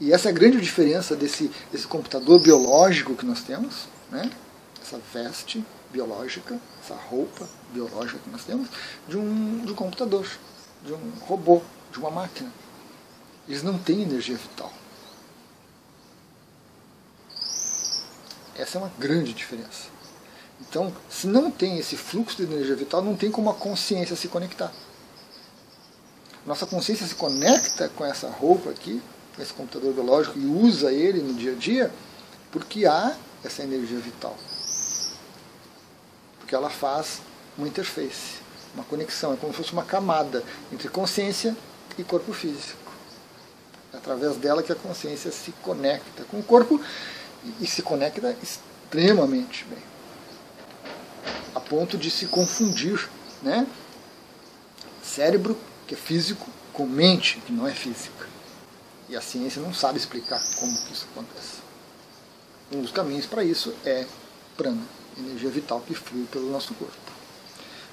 E 0.00 0.12
essa 0.12 0.28
é 0.28 0.32
a 0.32 0.34
grande 0.34 0.60
diferença 0.60 1.14
desse, 1.14 1.50
desse 1.70 1.86
computador 1.86 2.40
biológico 2.40 3.14
que 3.14 3.24
nós 3.24 3.42
temos, 3.42 3.86
né? 4.10 4.30
essa 4.82 5.00
veste 5.12 5.64
biológica, 5.92 6.58
essa 6.82 6.94
roupa 6.94 7.48
biológica 7.72 8.18
que 8.18 8.30
nós 8.30 8.44
temos, 8.44 8.68
de 9.08 9.16
um, 9.16 9.64
de 9.64 9.72
um 9.72 9.74
computador, 9.74 10.26
de 10.84 10.92
um 10.92 11.12
robô, 11.20 11.62
de 11.90 11.98
uma 11.98 12.10
máquina. 12.10 12.52
Eles 13.48 13.62
não 13.62 13.78
têm 13.78 14.02
energia 14.02 14.36
vital. 14.36 14.72
Essa 18.56 18.78
é 18.78 18.80
uma 18.80 18.92
grande 18.98 19.32
diferença. 19.32 19.88
Então, 20.60 20.94
se 21.10 21.26
não 21.26 21.50
tem 21.50 21.78
esse 21.78 21.96
fluxo 21.96 22.36
de 22.36 22.44
energia 22.44 22.76
vital, 22.76 23.02
não 23.02 23.16
tem 23.16 23.30
como 23.30 23.50
a 23.50 23.54
consciência 23.54 24.14
se 24.14 24.28
conectar. 24.28 24.72
Nossa 26.46 26.66
consciência 26.66 27.06
se 27.06 27.14
conecta 27.14 27.88
com 27.90 28.04
essa 28.04 28.28
roupa 28.28 28.70
aqui, 28.70 29.02
esse 29.38 29.52
computador 29.52 29.92
biológico 29.92 30.38
e 30.38 30.44
usa 30.46 30.92
ele 30.92 31.20
no 31.20 31.34
dia 31.34 31.52
a 31.52 31.54
dia, 31.54 31.90
porque 32.50 32.86
há 32.86 33.16
essa 33.44 33.62
energia 33.62 33.98
vital. 33.98 34.36
Porque 36.38 36.54
ela 36.54 36.70
faz 36.70 37.20
uma 37.56 37.66
interface, 37.66 38.40
uma 38.74 38.84
conexão, 38.84 39.32
é 39.32 39.36
como 39.36 39.52
se 39.52 39.58
fosse 39.58 39.72
uma 39.72 39.84
camada 39.84 40.42
entre 40.72 40.88
consciência 40.88 41.56
e 41.98 42.04
corpo 42.04 42.32
físico. 42.32 42.78
É 43.92 43.96
através 43.96 44.36
dela 44.36 44.62
que 44.62 44.72
a 44.72 44.76
consciência 44.76 45.30
se 45.30 45.52
conecta 45.62 46.24
com 46.24 46.38
o 46.38 46.42
corpo 46.42 46.80
e 47.60 47.66
se 47.66 47.82
conecta 47.82 48.36
extremamente 48.42 49.64
bem, 49.64 49.82
a 51.54 51.60
ponto 51.60 51.98
de 51.98 52.10
se 52.10 52.26
confundir, 52.26 53.08
né? 53.42 53.66
Cérebro 55.02 55.58
que 55.86 55.94
é 55.94 55.96
físico 55.96 56.48
com 56.72 56.86
mente 56.86 57.42
que 57.44 57.52
não 57.52 57.66
é 57.66 57.72
física. 57.72 58.21
E 59.12 59.16
a 59.16 59.20
ciência 59.20 59.60
não 59.60 59.74
sabe 59.74 59.98
explicar 59.98 60.42
como 60.58 60.72
que 60.86 60.94
isso 60.94 61.06
acontece. 61.12 61.58
Um 62.72 62.80
dos 62.80 62.90
caminhos 62.90 63.26
para 63.26 63.44
isso 63.44 63.74
é 63.84 64.06
prana, 64.56 64.80
energia 65.18 65.50
vital 65.50 65.82
que 65.82 65.94
flui 65.94 66.24
pelo 66.32 66.50
nosso 66.50 66.72
corpo. 66.72 66.96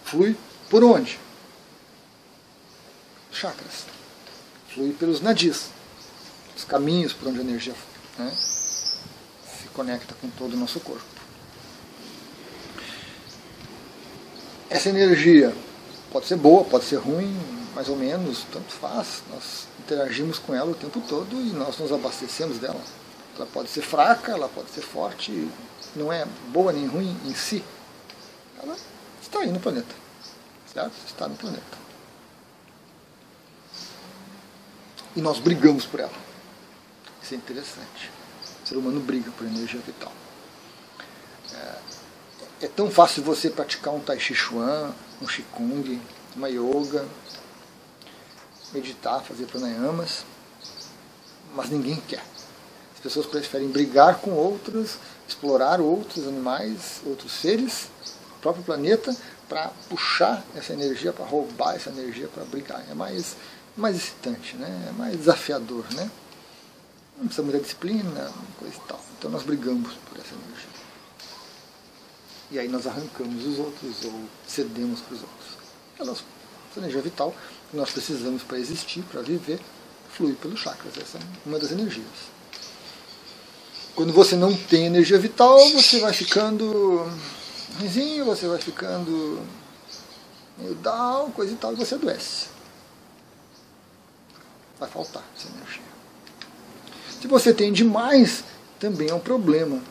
Flui 0.05 0.37
por 0.69 0.81
onde? 0.81 1.19
Chakras. 3.33 3.85
Flui 4.73 4.93
pelos 4.93 5.19
nadis, 5.19 5.71
os 6.55 6.63
caminhos 6.63 7.11
por 7.11 7.27
onde 7.27 7.39
a 7.39 7.43
energia 7.43 7.75
né? 8.17 8.33
conecta 9.73 10.15
com 10.21 10.29
todo 10.29 10.53
o 10.53 10.57
nosso 10.57 10.79
corpo. 10.79 11.03
Essa 14.69 14.87
energia 14.87 15.53
pode 16.13 16.27
ser 16.27 16.37
boa, 16.37 16.63
pode 16.63 16.85
ser 16.85 16.95
ruim, 16.95 17.58
mais 17.73 17.89
ou 17.89 17.95
menos, 17.95 18.45
tanto 18.51 18.71
faz. 18.73 19.23
Nós 19.29 19.67
interagimos 19.79 20.39
com 20.39 20.53
ela 20.53 20.71
o 20.71 20.75
tempo 20.75 21.01
todo 21.01 21.35
e 21.35 21.51
nós 21.51 21.77
nos 21.77 21.91
abastecemos 21.91 22.57
dela. 22.57 22.81
Ela 23.35 23.45
pode 23.47 23.69
ser 23.69 23.81
fraca, 23.81 24.31
ela 24.31 24.49
pode 24.49 24.69
ser 24.69 24.81
forte, 24.81 25.49
não 25.95 26.11
é 26.11 26.25
boa 26.49 26.73
nem 26.73 26.87
ruim 26.87 27.17
em 27.25 27.33
si. 27.33 27.63
Ela 28.61 28.75
está 29.21 29.39
aí 29.39 29.51
no 29.51 29.59
planeta. 29.59 29.95
Certo? 30.73 30.93
Está 31.07 31.27
no 31.27 31.35
planeta. 31.35 31.79
E 35.15 35.21
nós 35.21 35.39
brigamos 35.39 35.85
por 35.85 35.99
ela. 35.99 36.11
Isso 37.21 37.33
é 37.33 37.37
interessante 37.37 38.19
ser 38.69 38.77
humano 38.77 38.99
briga 38.99 39.31
por 39.31 39.47
energia 39.47 39.79
vital. 39.79 40.13
É, 41.51 42.65
é 42.65 42.67
tão 42.67 42.91
fácil 42.91 43.23
você 43.23 43.49
praticar 43.49 43.93
um 43.95 43.99
Tai 43.99 44.19
Chi 44.19 44.35
Chuan, 44.35 44.93
um 45.19 45.25
Qigong, 45.25 45.99
uma 46.35 46.47
yoga, 46.49 47.03
meditar, 48.73 49.23
fazer 49.23 49.45
pranayamas, 49.45 50.23
mas 51.55 51.69
ninguém 51.69 51.95
quer. 52.07 52.23
As 52.93 52.99
pessoas 53.01 53.25
preferem 53.25 53.69
brigar 53.69 54.19
com 54.19 54.31
outros, 54.31 54.97
explorar 55.27 55.79
outros 55.79 56.27
animais, 56.27 57.01
outros 57.05 57.31
seres, 57.31 57.87
o 58.37 58.41
próprio 58.41 58.63
planeta, 58.63 59.15
para 59.47 59.71
puxar 59.89 60.43
essa 60.55 60.73
energia, 60.73 61.11
para 61.11 61.25
roubar 61.25 61.75
essa 61.75 61.89
energia, 61.89 62.27
para 62.27 62.43
brigar. 62.45 62.83
É 62.89 62.93
mais, 62.93 63.35
mais 63.75 63.95
excitante, 63.95 64.55
né? 64.57 64.87
é 64.89 64.91
mais 64.91 65.17
desafiador. 65.17 65.85
Né? 65.93 66.09
não 67.19 67.25
precisa 67.25 67.43
muita 67.43 67.59
disciplina, 67.59 68.31
coisa 68.57 68.75
e 68.75 68.87
tal. 68.87 68.99
Então 69.17 69.29
nós 69.29 69.43
brigamos 69.43 69.93
por 70.09 70.17
essa 70.17 70.33
energia. 70.33 70.69
E 72.51 72.59
aí 72.59 72.67
nós 72.67 72.87
arrancamos 72.87 73.45
os 73.45 73.59
outros 73.59 74.05
ou 74.05 74.23
cedemos 74.47 75.01
para 75.01 75.15
os 75.15 75.21
outros. 75.21 75.57
Ela, 75.99 76.11
essa 76.13 76.79
energia 76.79 77.01
vital 77.01 77.35
que 77.69 77.77
nós 77.77 77.91
precisamos 77.91 78.41
para 78.43 78.57
existir, 78.59 79.03
para 79.03 79.21
viver, 79.21 79.59
flui 80.11 80.33
pelos 80.33 80.59
chakras. 80.59 80.97
Essa 80.97 81.17
é 81.17 81.21
uma 81.45 81.59
das 81.59 81.71
energias. 81.71 82.05
Quando 83.95 84.13
você 84.13 84.35
não 84.35 84.55
tem 84.55 84.85
energia 84.85 85.19
vital, 85.19 85.57
você 85.71 85.99
vai 85.99 86.13
ficando 86.13 87.09
ruimzinho, 87.77 88.25
você 88.25 88.47
vai 88.47 88.59
ficando 88.59 89.41
meio 90.57 90.75
down, 90.75 91.31
coisa 91.31 91.53
e 91.53 91.55
tal, 91.55 91.73
e 91.73 91.75
você 91.75 91.95
adoece. 91.95 92.47
Vai 94.79 94.89
faltar 94.89 95.23
essa 95.37 95.49
energia. 95.49 95.83
Se 97.21 97.27
você 97.27 97.53
tem 97.53 97.73
demais, 97.73 98.43
também 98.79 99.09
é 99.09 99.13
um 99.13 99.19
problema. 99.19 99.81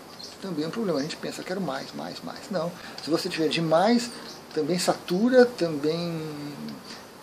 Também 0.41 0.65
é 0.65 0.69
um 0.69 0.71
problema. 0.71 0.99
A 0.99 1.03
gente 1.03 1.17
pensa, 1.17 1.43
quero 1.43 1.61
mais, 1.61 1.93
mais, 1.93 2.23
mais. 2.23 2.51
Não. 2.51 2.73
Se 3.05 3.11
você 3.11 3.29
tiver 3.29 3.49
demais, 3.49 4.11
também 4.55 4.79
satura, 4.79 5.45
também 5.45 6.23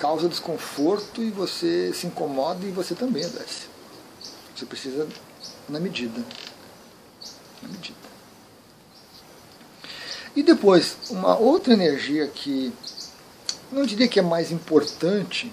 causa 0.05 0.29
desconforto 0.29 1.23
e 1.23 1.31
você 1.31 1.91
se 1.91 2.05
incomoda 2.05 2.63
e 2.63 2.69
você 2.69 2.93
também 2.93 3.25
adoece. 3.25 3.63
Você 4.55 4.63
precisa 4.63 5.07
na 5.67 5.79
medida. 5.79 6.23
Na 7.59 7.69
medida. 7.69 7.97
E 10.35 10.43
depois, 10.43 10.95
uma 11.09 11.35
outra 11.35 11.73
energia 11.73 12.27
que 12.27 12.71
não 13.71 13.83
diria 13.83 14.07
que 14.07 14.19
é 14.19 14.21
mais 14.21 14.51
importante, 14.51 15.51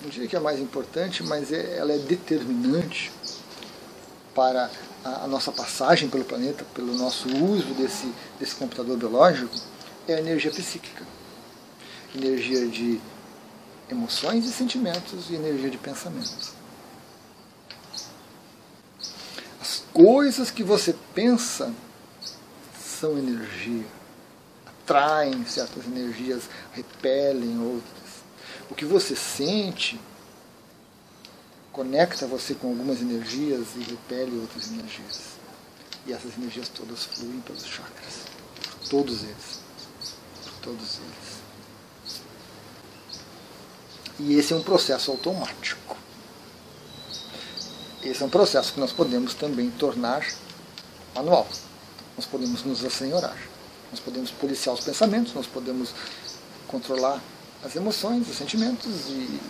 não 0.00 0.08
diria 0.08 0.26
que 0.26 0.36
é 0.36 0.40
mais 0.40 0.58
importante, 0.58 1.22
mas 1.22 1.52
é, 1.52 1.76
ela 1.76 1.92
é 1.92 1.98
determinante 1.98 3.12
para 4.34 4.70
a, 5.04 5.24
a, 5.24 5.26
nossa 5.26 5.52
passagem 5.52 6.08
pelo 6.08 6.24
planeta, 6.24 6.64
pelo 6.74 6.94
nosso 6.94 7.28
uso 7.44 7.74
desse, 7.74 8.10
desse 8.40 8.54
computador 8.54 8.96
biológico, 8.96 9.54
é 10.08 10.14
a 10.14 10.18
energia 10.18 10.50
psíquica. 10.50 11.04
Energia 12.16 12.66
de 12.68 12.98
emoções 13.90 14.44
e 14.44 14.52
sentimentos 14.52 15.30
e 15.30 15.34
energia 15.34 15.70
de 15.70 15.78
pensamento. 15.78 16.52
As 19.60 19.82
coisas 19.92 20.50
que 20.50 20.62
você 20.62 20.94
pensa 21.14 21.74
são 22.80 23.18
energia. 23.18 23.86
Atraem 24.66 25.44
certas 25.44 25.86
energias, 25.86 26.44
repelem 26.72 27.60
outras. 27.60 28.08
O 28.70 28.74
que 28.74 28.84
você 28.84 29.14
sente 29.14 30.00
conecta 31.72 32.26
você 32.26 32.54
com 32.54 32.68
algumas 32.68 33.00
energias 33.00 33.68
e 33.76 33.80
repele 33.80 34.38
outras 34.38 34.68
energias. 34.68 35.38
E 36.06 36.12
essas 36.12 36.36
energias 36.36 36.68
todas 36.68 37.04
fluem 37.04 37.40
pelos 37.40 37.64
chakras. 37.64 38.24
Todos 38.88 39.22
eles. 39.22 39.60
Todos 40.62 40.98
eles. 40.98 41.27
E 44.18 44.34
esse 44.34 44.52
é 44.52 44.56
um 44.56 44.62
processo 44.62 45.10
automático. 45.10 45.96
Esse 48.02 48.22
é 48.22 48.26
um 48.26 48.30
processo 48.30 48.72
que 48.72 48.80
nós 48.80 48.92
podemos 48.92 49.34
também 49.34 49.70
tornar 49.70 50.26
manual. 51.14 51.46
Nós 52.16 52.26
podemos 52.26 52.64
nos 52.64 52.84
assenhorar. 52.84 53.36
Nós 53.90 54.00
podemos 54.00 54.30
policiar 54.30 54.74
os 54.74 54.84
pensamentos, 54.84 55.34
nós 55.34 55.46
podemos 55.46 55.94
controlar 56.66 57.20
as 57.64 57.74
emoções, 57.74 58.28
os 58.28 58.36
sentimentos 58.36 59.08
e 59.08 59.40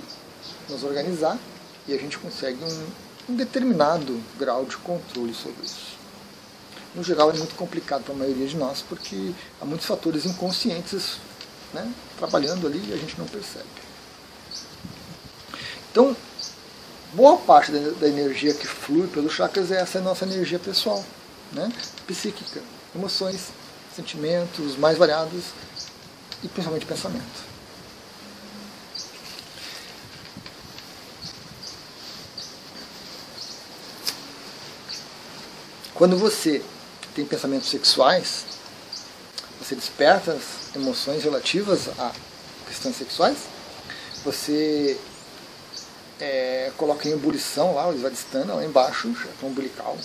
nos 0.68 0.82
organizar 0.84 1.38
e 1.87 1.94
a 1.94 1.98
gente 1.98 2.18
consegue 2.18 2.62
um, 2.62 3.32
um 3.32 3.37
determinado 3.37 4.20
grau 4.38 4.64
de 4.64 4.76
controle 4.76 5.34
sobre 5.34 5.64
isso. 5.64 5.96
No 6.94 7.02
geral 7.02 7.30
é 7.30 7.34
muito 7.34 7.54
complicado 7.54 8.04
para 8.04 8.14
a 8.14 8.16
maioria 8.16 8.46
de 8.46 8.56
nós 8.56 8.82
porque 8.88 9.32
há 9.60 9.64
muitos 9.64 9.87
fatores 9.87 10.25
inconscientes 10.25 11.16
né, 11.72 11.92
trabalhando 12.18 12.66
ali 12.66 12.82
e 12.88 12.92
a 12.92 12.96
gente 12.96 13.18
não 13.18 13.26
percebe. 13.26 13.88
Então, 15.90 16.16
boa 17.12 17.37
parte 17.38 17.73
da, 17.73 17.90
da 17.90 18.09
energia 18.09 18.54
que 18.54 18.66
flui 18.66 19.07
pelos 19.09 19.33
chakras 19.33 19.71
é 19.71 19.80
essa 19.80 20.00
nossa 20.00 20.25
energia 20.25 20.59
pessoal, 20.59 21.04
né, 21.52 21.71
psíquica, 22.07 22.62
emoções, 22.95 23.49
sentimentos 23.95 24.76
mais 24.76 24.99
variados 24.99 25.45
e 26.42 26.49
principalmente 26.49 26.87
pensamento. 26.87 27.49
Quando 35.95 36.17
você 36.17 36.62
tem 37.12 37.25
pensamentos 37.25 37.69
sexuais, 37.69 38.45
você 39.58 39.75
desperta 39.75 40.30
as 40.32 40.76
emoções 40.76 41.25
relativas 41.25 41.89
a 41.99 42.12
questões 42.69 42.95
sexuais, 42.95 43.39
você 44.25 44.97
é, 46.21 46.71
coloca 46.76 47.09
em 47.09 47.13
ebulição 47.13 47.75
lá, 47.75 47.89
o 47.89 47.95
Svadhisthana, 47.95 48.54
lá 48.54 48.65
embaixo, 48.65 49.15
chakra 49.15 49.47
umbilical, 49.47 49.97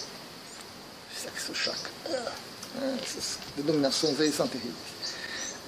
sexo 1.15 1.53
chakra. 1.55 1.91
É, 2.05 3.03
essas 3.03 3.37
denominações 3.55 4.19
aí 4.19 4.31
são 4.31 4.47
terríveis. 4.47 4.75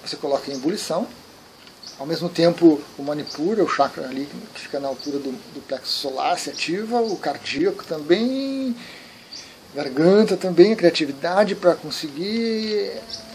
Você 0.05 0.15
coloca 0.17 0.51
em 0.51 0.55
ebulição, 0.55 1.07
ao 1.97 2.05
mesmo 2.05 2.29
tempo 2.29 2.81
o 2.97 3.03
Manipura, 3.03 3.63
o 3.63 3.69
chakra 3.69 4.07
ali 4.07 4.29
que 4.53 4.61
fica 4.61 4.79
na 4.79 4.87
altura 4.87 5.19
do, 5.19 5.31
do 5.31 5.61
plexo 5.67 5.91
solar, 5.91 6.37
se 6.37 6.49
ativa, 6.49 7.01
o 7.01 7.17
cardíaco 7.17 7.83
também 7.85 8.75
garganta 9.75 10.37
também, 10.37 10.71
a 10.71 10.75
criatividade 10.75 11.53
para 11.53 11.75
conseguir 11.75 12.93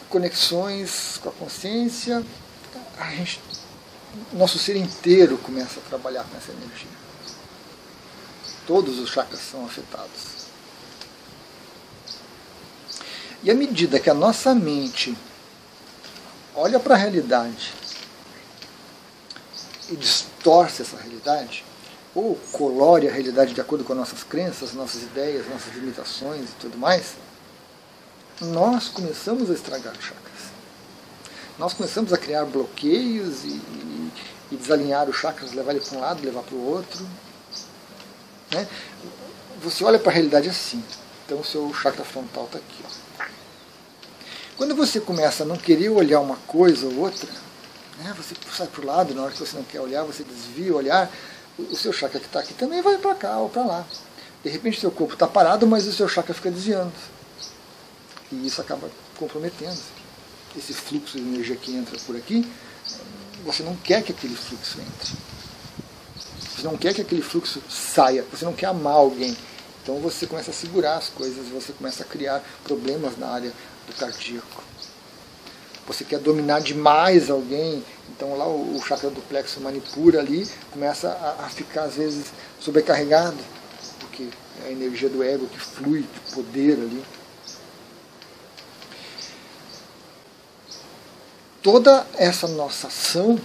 conexões 0.09 1.19
com 1.23 1.29
a 1.29 1.33
consciência. 1.33 2.25
A 2.99 3.11
gente, 3.11 3.41
nosso 4.33 4.59
ser 4.59 4.77
inteiro 4.77 5.37
começa 5.39 5.79
a 5.79 5.89
trabalhar 5.89 6.25
com 6.25 6.37
essa 6.37 6.51
energia. 6.51 7.00
Todos 8.71 9.01
os 9.01 9.11
chakras 9.11 9.41
são 9.41 9.67
afetados. 9.67 10.47
E 13.43 13.51
à 13.51 13.55
medida 13.55 13.99
que 13.99 14.09
a 14.09 14.15
nossa 14.15 14.55
mente 14.55 15.19
olha 16.55 16.79
para 16.79 16.95
a 16.95 16.97
realidade 16.97 17.75
e 19.89 19.97
distorce 19.97 20.83
essa 20.83 20.97
realidade, 20.99 21.65
ou 22.15 22.37
colore 22.53 23.09
a 23.09 23.13
realidade 23.13 23.55
de 23.55 23.61
acordo 23.61 23.83
com 23.83 23.93
nossas 23.93 24.23
crenças, 24.23 24.73
nossas 24.73 25.03
ideias, 25.03 25.49
nossas 25.49 25.75
limitações 25.75 26.51
e 26.51 26.55
tudo 26.61 26.79
mais, 26.79 27.15
nós 28.41 28.87
começamos 28.87 29.51
a 29.51 29.55
estragar 29.55 29.95
os 29.99 30.05
chakras. 30.05 30.43
Nós 31.59 31.73
começamos 31.73 32.13
a 32.13 32.17
criar 32.17 32.45
bloqueios 32.45 33.43
e, 33.43 33.49
e, 33.49 34.13
e 34.53 34.57
desalinhar 34.57 35.11
os 35.11 35.17
chakras, 35.17 35.51
levar 35.51 35.73
ele 35.73 35.85
para 35.85 35.99
um 35.99 36.01
lado, 36.01 36.25
levar 36.25 36.45
para 36.45 36.55
o 36.55 36.65
outro. 36.65 37.05
Né? 38.51 38.67
Você 39.63 39.85
olha 39.85 39.99
para 39.99 40.11
a 40.11 40.15
realidade 40.15 40.49
assim. 40.49 40.83
Então 41.25 41.41
o 41.41 41.45
seu 41.45 41.73
chakra 41.75 42.05
frontal 42.05 42.47
está 42.47 42.59
aqui. 42.59 42.83
Ó. 42.85 43.25
Quando 44.57 44.75
você 44.75 45.01
começa 45.01 45.43
a 45.43 45.47
não 45.47 45.57
querer 45.57 45.89
olhar 45.89 46.21
uma 46.21 46.37
coisa 46.37 46.87
ou 46.87 46.99
outra, 46.99 47.29
né, 47.99 48.15
você 48.17 48.35
sai 48.55 48.67
para 48.67 48.83
o 48.83 48.85
lado, 48.85 49.15
na 49.15 49.23
hora 49.23 49.33
que 49.33 49.39
você 49.39 49.57
não 49.57 49.65
quer 49.65 49.81
olhar, 49.81 50.05
você 50.05 50.23
desvia 50.23 50.73
o 50.73 50.77
olhar, 50.77 51.11
o 51.59 51.77
seu 51.77 51.93
chakra 51.93 52.21
que 52.21 52.27
está 52.27 52.41
aqui 52.41 52.53
também 52.55 52.83
vai 52.83 52.99
para 52.99 53.15
cá 53.15 53.39
ou 53.39 53.49
para 53.49 53.65
lá. 53.65 53.87
De 54.43 54.51
repente 54.51 54.81
seu 54.81 54.91
corpo 54.91 55.15
está 55.15 55.27
parado, 55.27 55.67
mas 55.67 55.87
o 55.87 55.93
seu 55.93 56.09
chakra 56.09 56.35
fica 56.35 56.51
desviando. 56.51 56.93
E 58.33 58.47
isso 58.47 58.61
acaba 58.61 58.91
comprometendo. 59.17 59.81
Esse 60.57 60.73
fluxo 60.73 61.19
de 61.19 61.23
energia 61.23 61.57
que 61.57 61.75
entra 61.75 61.99
por 62.01 62.17
aqui, 62.17 62.51
você 63.45 63.63
não 63.63 63.77
quer 63.77 64.03
que 64.03 64.13
aquele 64.13 64.35
fluxo 64.35 64.79
entre. 64.81 65.30
Você 66.61 66.67
não 66.67 66.77
quer 66.77 66.93
que 66.93 67.01
aquele 67.01 67.23
fluxo 67.23 67.63
saia. 67.71 68.23
Você 68.31 68.45
não 68.45 68.53
quer 68.53 68.67
amar 68.67 68.93
alguém. 68.93 69.35
Então 69.83 69.99
você 69.99 70.27
começa 70.27 70.51
a 70.51 70.55
segurar 70.55 70.99
as 70.99 71.09
coisas, 71.09 71.49
você 71.49 71.73
começa 71.73 72.03
a 72.03 72.07
criar 72.07 72.45
problemas 72.65 73.17
na 73.17 73.29
área 73.29 73.51
do 73.87 73.95
cardíaco. 73.95 74.63
Você 75.87 76.05
quer 76.05 76.19
dominar 76.19 76.61
demais 76.61 77.31
alguém, 77.31 77.83
então 78.11 78.37
lá 78.37 78.47
o, 78.47 78.79
chakra 78.87 79.09
do 79.09 79.23
plexo 79.23 79.59
manipura 79.61 80.21
ali 80.21 80.47
começa 80.71 81.09
a, 81.09 81.47
a 81.47 81.49
ficar 81.49 81.85
às 81.85 81.95
vezes 81.95 82.27
sobrecarregado, 82.61 83.39
porque 83.99 84.29
é 84.63 84.69
a 84.69 84.71
energia 84.71 85.09
do 85.09 85.23
ego 85.23 85.47
que 85.47 85.59
flui 85.59 86.03
de 86.03 86.35
poder 86.35 86.75
ali. 86.75 87.03
Toda 91.63 92.07
essa 92.19 92.47
nossa 92.47 92.89
ação, 92.89 93.41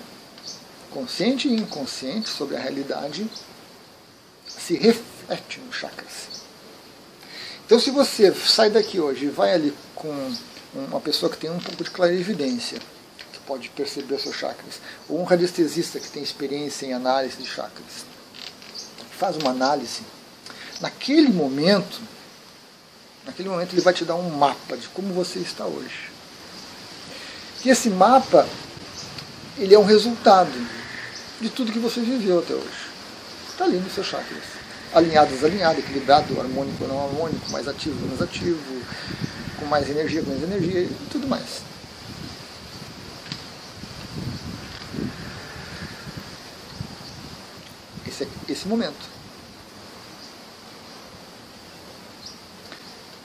consciente 0.96 1.50
e 1.50 1.54
inconsciente, 1.54 2.30
sobre 2.30 2.56
a 2.56 2.60
realidade, 2.60 3.30
se 4.48 4.78
reflete 4.78 5.60
nos 5.60 5.76
chakras. 5.76 6.30
Então, 7.66 7.78
se 7.78 7.92
você 7.92 8.34
sai 8.34 8.70
daqui 8.70 8.98
hoje 8.98 9.26
e 9.26 9.30
vai 9.30 9.52
ali 9.52 9.76
com 9.94 10.34
uma 10.74 11.02
pessoa 11.02 11.30
que 11.30 11.38
tem 11.38 11.50
um 11.50 11.60
pouco 11.60 11.84
de 11.84 11.92
clarividência, 11.92 12.80
que 13.34 13.40
pode 13.46 13.68
perceber 13.70 14.20
seus 14.20 14.38
chakras, 14.38 14.80
ou 15.10 15.20
um 15.20 15.26
radiestesista 15.26 16.00
que 16.00 16.10
tem 16.10 16.24
experiência 16.24 16.86
em 16.86 16.94
análise 16.94 17.36
de 17.36 17.46
chakras, 17.46 18.06
faz 19.18 19.36
uma 19.36 19.52
análise, 19.52 20.02
naquele 20.80 21.28
momento, 21.28 22.00
naquele 23.26 23.50
momento 23.50 23.74
ele 23.74 23.82
vai 23.82 23.94
te 23.94 24.06
dar 24.06 24.16
um 24.16 24.30
mapa 24.30 24.78
de 24.78 24.88
como 24.90 25.14
você 25.14 25.40
está 25.40 25.66
hoje. 25.66 26.10
E 27.66 27.70
esse 27.70 27.90
mapa, 27.90 28.48
ele 29.58 29.76
é 29.76 29.80
um 29.80 29.84
resultado 29.84 30.75
de 31.42 31.50
tudo 31.50 31.72
que 31.72 31.80
você 31.80 32.02
viveu 32.02 32.40
até 32.40 32.54
hoje. 32.54 32.90
Está 33.50 33.66
ali 33.66 33.78
nos 33.78 33.94
seus 33.94 34.08
chakras. 34.08 34.44
Alinhado, 34.94 35.32
desalinhado, 35.32 35.80
equilibrado, 35.80 36.40
harmônico, 36.40 36.86
não 36.86 37.04
harmônico, 37.04 37.50
mais 37.52 37.68
ativo, 37.68 38.00
menos 38.02 38.22
ativo, 38.22 38.82
com 39.60 39.66
mais 39.66 39.90
energia, 39.90 40.22
com 40.22 40.30
menos 40.30 40.44
energia 40.44 40.82
e 40.82 41.08
tudo 41.12 41.28
mais. 41.28 41.62
Esse, 48.08 48.24
é 48.24 48.28
esse 48.48 48.68
momento. 48.68 49.16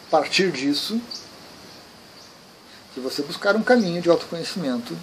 A 0.08 0.10
partir 0.10 0.50
disso, 0.50 1.00
se 2.92 2.98
você 2.98 3.22
buscar 3.22 3.54
um 3.54 3.62
caminho 3.62 4.02
de 4.02 4.10
autoconhecimento, 4.10 4.96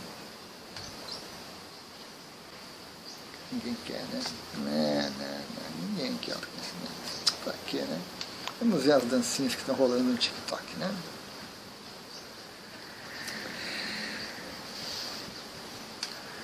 ninguém 3.58 3.78
quer, 3.86 4.02
né? 4.14 4.22
Não 4.58 4.68
é, 4.68 5.10
não 5.18 5.26
é, 5.26 5.42
não 5.82 5.90
ninguém 5.90 6.18
quer 6.18 6.34
autoconhecimento. 6.34 7.44
Pra 7.44 7.54
quê, 7.66 7.78
né? 7.78 8.00
Vamos 8.60 8.84
ver 8.84 8.94
as 8.94 9.04
dancinhas 9.04 9.54
que 9.54 9.62
estão 9.62 9.76
rolando 9.76 10.04
no 10.04 10.18
TikTok, 10.18 10.64
né? 10.78 10.94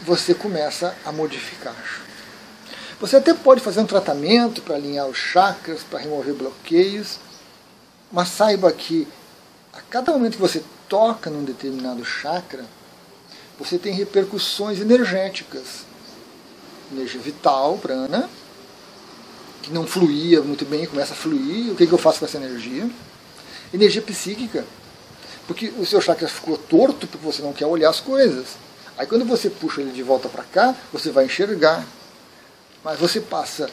Você 0.02 0.34
começa 0.34 0.96
a 1.06 1.12
modificar. 1.12 1.76
Você 3.00 3.16
até 3.16 3.34
pode 3.34 3.62
fazer 3.62 3.80
um 3.80 3.86
tratamento 3.86 4.62
para 4.62 4.76
alinhar 4.76 5.08
os 5.08 5.18
chakras, 5.18 5.84
para 5.84 6.00
remover 6.00 6.34
bloqueios, 6.34 7.20
mas 8.12 8.30
saiba 8.30 8.72
que 8.72 9.08
a 9.72 9.82
cada 9.82 10.12
momento 10.12 10.34
que 10.34 10.42
você 10.42 10.64
toca 10.88 11.30
num 11.30 11.44
determinado 11.44 12.06
chakra, 12.06 12.66
você 13.58 13.78
tem 13.78 13.94
repercussões 13.94 14.80
energéticas. 14.80 15.93
Energia 16.92 17.20
vital, 17.20 17.78
prana, 17.78 18.30
que 19.62 19.72
não 19.72 19.88
fluía 19.88 20.42
muito 20.42 20.66
bem, 20.66 20.86
começa 20.86 21.14
a 21.14 21.16
fluir. 21.16 21.72
O 21.72 21.76
que, 21.76 21.88
que 21.88 21.94
eu 21.94 21.98
faço 21.98 22.20
com 22.20 22.26
essa 22.26 22.38
energia? 22.38 22.90
Energia 23.74 24.02
psíquica. 24.02 24.66
Porque 25.48 25.74
o 25.78 25.86
seu 25.86 26.00
chakra 26.02 26.28
ficou 26.28 26.58
torto 26.58 27.08
porque 27.08 27.26
você 27.26 27.42
não 27.42 27.54
quer 27.54 27.66
olhar 27.66 27.90
as 27.90 28.00
coisas. 28.00 28.48
Aí 28.98 29.08
quando 29.08 29.26
você 29.26 29.50
puxa 29.50 29.82
ele 29.82 29.92
de 29.92 30.04
volta 30.04 30.30
para 30.30 30.44
cá, 30.44 30.76
você 30.92 31.10
vai 31.10 31.26
enxergar. 31.26 31.86
Mas 32.84 33.00
você 33.00 33.20
passa 33.20 33.70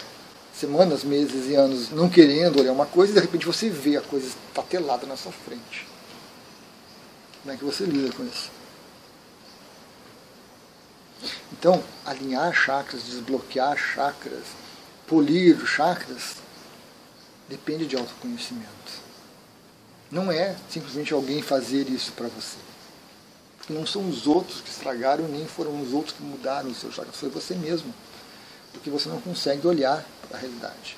semanas, 0.54 1.04
meses 1.04 1.48
e 1.48 1.54
anos 1.54 1.90
não 1.90 2.08
querendo 2.08 2.60
olhar 2.60 2.72
uma 2.72 2.86
coisa 2.86 3.12
e 3.12 3.14
de 3.14 3.20
repente 3.20 3.46
você 3.46 3.68
vê 3.68 3.96
a 3.96 4.00
coisa 4.00 4.26
estatelada 4.26 5.06
na 5.06 5.16
sua 5.16 5.32
frente. 5.32 5.86
Como 7.42 7.54
é 7.54 7.56
que 7.56 7.64
você 7.64 7.84
lida 7.84 8.14
com 8.14 8.24
isso? 8.24 8.59
Então, 11.52 11.82
alinhar 12.06 12.52
chakras, 12.54 13.02
desbloquear 13.04 13.76
chakras, 13.76 14.44
polir 15.06 15.66
chakras, 15.66 16.36
depende 17.48 17.86
de 17.86 17.96
autoconhecimento. 17.96 18.70
Não 20.10 20.30
é 20.30 20.56
simplesmente 20.68 21.12
alguém 21.12 21.42
fazer 21.42 21.88
isso 21.88 22.12
para 22.12 22.28
você. 22.28 22.56
Porque 23.58 23.72
não 23.72 23.86
são 23.86 24.08
os 24.08 24.26
outros 24.26 24.60
que 24.60 24.70
estragaram, 24.70 25.28
nem 25.28 25.46
foram 25.46 25.80
os 25.80 25.92
outros 25.92 26.16
que 26.16 26.22
mudaram 26.22 26.70
os 26.70 26.80
seus 26.80 26.94
chakras, 26.94 27.16
foi 27.16 27.28
você 27.28 27.54
mesmo. 27.54 27.94
Porque 28.72 28.88
você 28.88 29.08
não 29.08 29.20
consegue 29.20 29.66
olhar 29.66 30.04
para 30.28 30.38
a 30.38 30.40
realidade. 30.40 30.96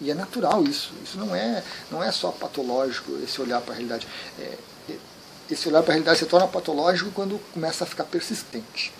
E 0.00 0.10
é 0.10 0.14
natural 0.14 0.64
isso. 0.64 0.92
Isso 1.04 1.18
não 1.18 1.34
é, 1.34 1.62
não 1.90 2.02
é 2.02 2.10
só 2.10 2.30
patológico, 2.30 3.12
esse 3.22 3.40
olhar 3.40 3.60
para 3.60 3.74
a 3.74 3.76
realidade. 3.76 4.08
É, 4.38 4.58
é, 4.90 4.98
esse 5.50 5.68
olhar 5.68 5.82
para 5.82 5.92
a 5.92 5.94
realidade 5.94 6.18
se 6.18 6.26
torna 6.26 6.46
patológico 6.46 7.10
quando 7.12 7.38
começa 7.52 7.84
a 7.84 7.86
ficar 7.86 8.04
persistente 8.04 8.92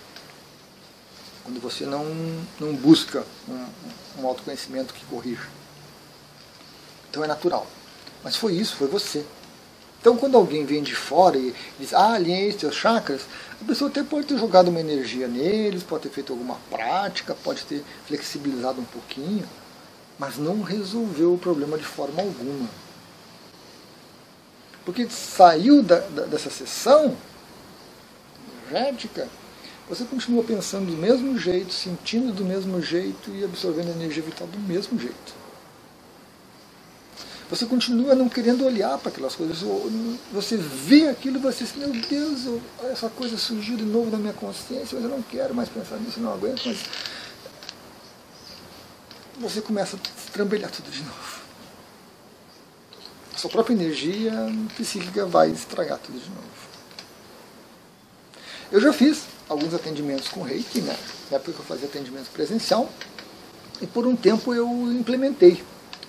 quando 1.49 1.63
você 1.63 1.87
não, 1.87 2.05
não 2.61 2.75
busca 2.75 3.25
um, 3.49 4.21
um 4.21 4.27
autoconhecimento 4.27 4.93
que 4.93 5.03
corrija. 5.07 5.49
Então 7.09 7.25
é 7.25 7.27
natural. 7.27 7.67
Mas 8.23 8.37
foi 8.37 8.53
isso, 8.53 8.77
foi 8.77 8.87
você. 8.87 9.25
Então 9.99 10.15
quando 10.19 10.37
alguém 10.37 10.67
vem 10.67 10.83
de 10.83 10.95
fora 10.95 11.39
e 11.39 11.55
diz, 11.81 11.95
ah, 11.95 12.13
alinhei 12.13 12.53
seus 12.53 12.75
chakras, 12.75 13.23
a 13.63 13.65
pessoa 13.65 13.89
até 13.89 14.03
pode 14.03 14.27
ter 14.27 14.39
jogado 14.39 14.69
uma 14.69 14.79
energia 14.79 15.27
neles, 15.27 15.83
pode 15.83 16.03
ter 16.03 16.11
feito 16.11 16.35
alguma 16.35 16.57
prática, 16.69 17.35
pode 17.35 17.65
ter 17.65 17.83
flexibilizado 18.07 18.83
um 18.83 18.85
pouquinho, 18.85 19.49
mas 20.19 20.37
não 20.37 20.61
resolveu 20.61 21.33
o 21.33 21.39
problema 21.39 21.79
de 21.79 21.85
forma 21.85 22.21
alguma. 22.21 22.69
Porque 24.85 25.09
saiu 25.09 25.83
da, 25.83 25.99
da, 26.01 26.25
dessa 26.25 26.51
sessão 26.51 27.17
energética 28.71 29.27
você 29.89 30.05
continua 30.05 30.45
pensando 30.45 30.87
do 30.91 30.97
mesmo 30.97 31.39
jeito, 31.39 31.73
sentindo 31.73 32.33
do 32.33 32.45
mesmo 32.45 32.81
jeito 32.83 33.31
e 33.31 33.43
absorvendo 33.43 33.89
a 33.89 33.93
energia 33.93 34.23
vital 34.23 34.47
do 34.47 34.59
mesmo 34.59 34.99
jeito. 34.99 35.39
Você 37.49 37.65
continua 37.65 38.15
não 38.15 38.29
querendo 38.29 38.67
olhar 38.67 38.99
para 38.99 39.09
aquelas 39.09 39.35
coisas. 39.35 39.65
Você 40.31 40.59
vê 40.59 41.09
aquilo 41.09 41.39
e 41.39 41.41
você 41.41 41.65
diz, 41.65 41.75
meu 41.77 41.91
Deus, 41.91 42.61
essa 42.91 43.09
coisa 43.09 43.39
surgiu 43.39 43.79
de 43.79 43.85
novo 43.85 44.11
na 44.11 44.19
minha 44.19 44.35
consciência, 44.35 44.99
mas 45.01 45.05
eu 45.05 45.09
não 45.09 45.23
quero 45.23 45.55
mais 45.55 45.71
pensar 45.71 45.97
nisso, 45.97 46.21
não 46.21 46.35
aguento, 46.35 46.61
mas 46.67 46.79
você 49.39 49.63
começa 49.63 49.97
a 49.97 50.21
estrambelhar 50.21 50.71
tudo 50.71 50.91
de 50.91 51.03
novo. 51.03 51.39
A 53.35 53.39
sua 53.39 53.49
própria 53.49 53.73
energia 53.73 54.33
psíquica 54.77 55.25
vai 55.25 55.51
estragar 55.51 55.99
tudo 55.99 56.19
de 56.21 56.29
novo. 56.29 56.43
Eu 58.71 58.83
já 58.83 58.93
fiz 58.93 59.23
alguns 59.49 59.75
atendimentos 59.75 60.29
com 60.29 60.43
reiki, 60.43 60.81
né? 60.81 60.97
na 61.31 61.37
época 61.37 61.53
que 61.53 61.59
eu 61.59 61.65
fazia 61.65 61.87
atendimento 61.87 62.31
presencial, 62.31 62.89
e 63.81 63.87
por 63.87 64.07
um 64.07 64.17
tempo 64.17 64.55
eu 64.55 64.69
implementei 64.93 65.63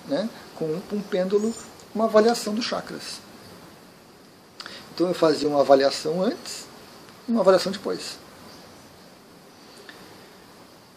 né, 0.06 0.28
com 0.56 0.80
um 0.92 1.00
pêndulo 1.00 1.54
uma 1.94 2.04
avaliação 2.04 2.54
dos 2.54 2.64
chakras. 2.64 3.20
Então 4.94 5.08
eu 5.08 5.14
fazia 5.14 5.48
uma 5.48 5.60
avaliação 5.60 6.22
antes 6.22 6.66
e 7.28 7.32
uma 7.32 7.40
avaliação 7.40 7.72
depois. 7.72 8.18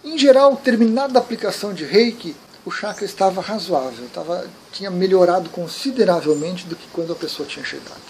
Em 0.04 0.18
geral, 0.18 0.58
terminada 0.58 1.18
a 1.18 1.22
aplicação 1.22 1.74
de 1.74 1.86
reiki, 1.86 2.36
o 2.66 2.72
chakra 2.72 3.06
estava 3.06 3.42
razoável, 3.42 4.06
estava, 4.06 4.46
tinha 4.72 4.92
melhorado 4.92 5.50
consideravelmente 5.50 6.66
do 6.66 6.76
que 6.76 6.88
quando 6.92 7.14
a 7.14 7.16
pessoa 7.16 7.48
tinha 7.48 7.64
chegado. 7.64 8.02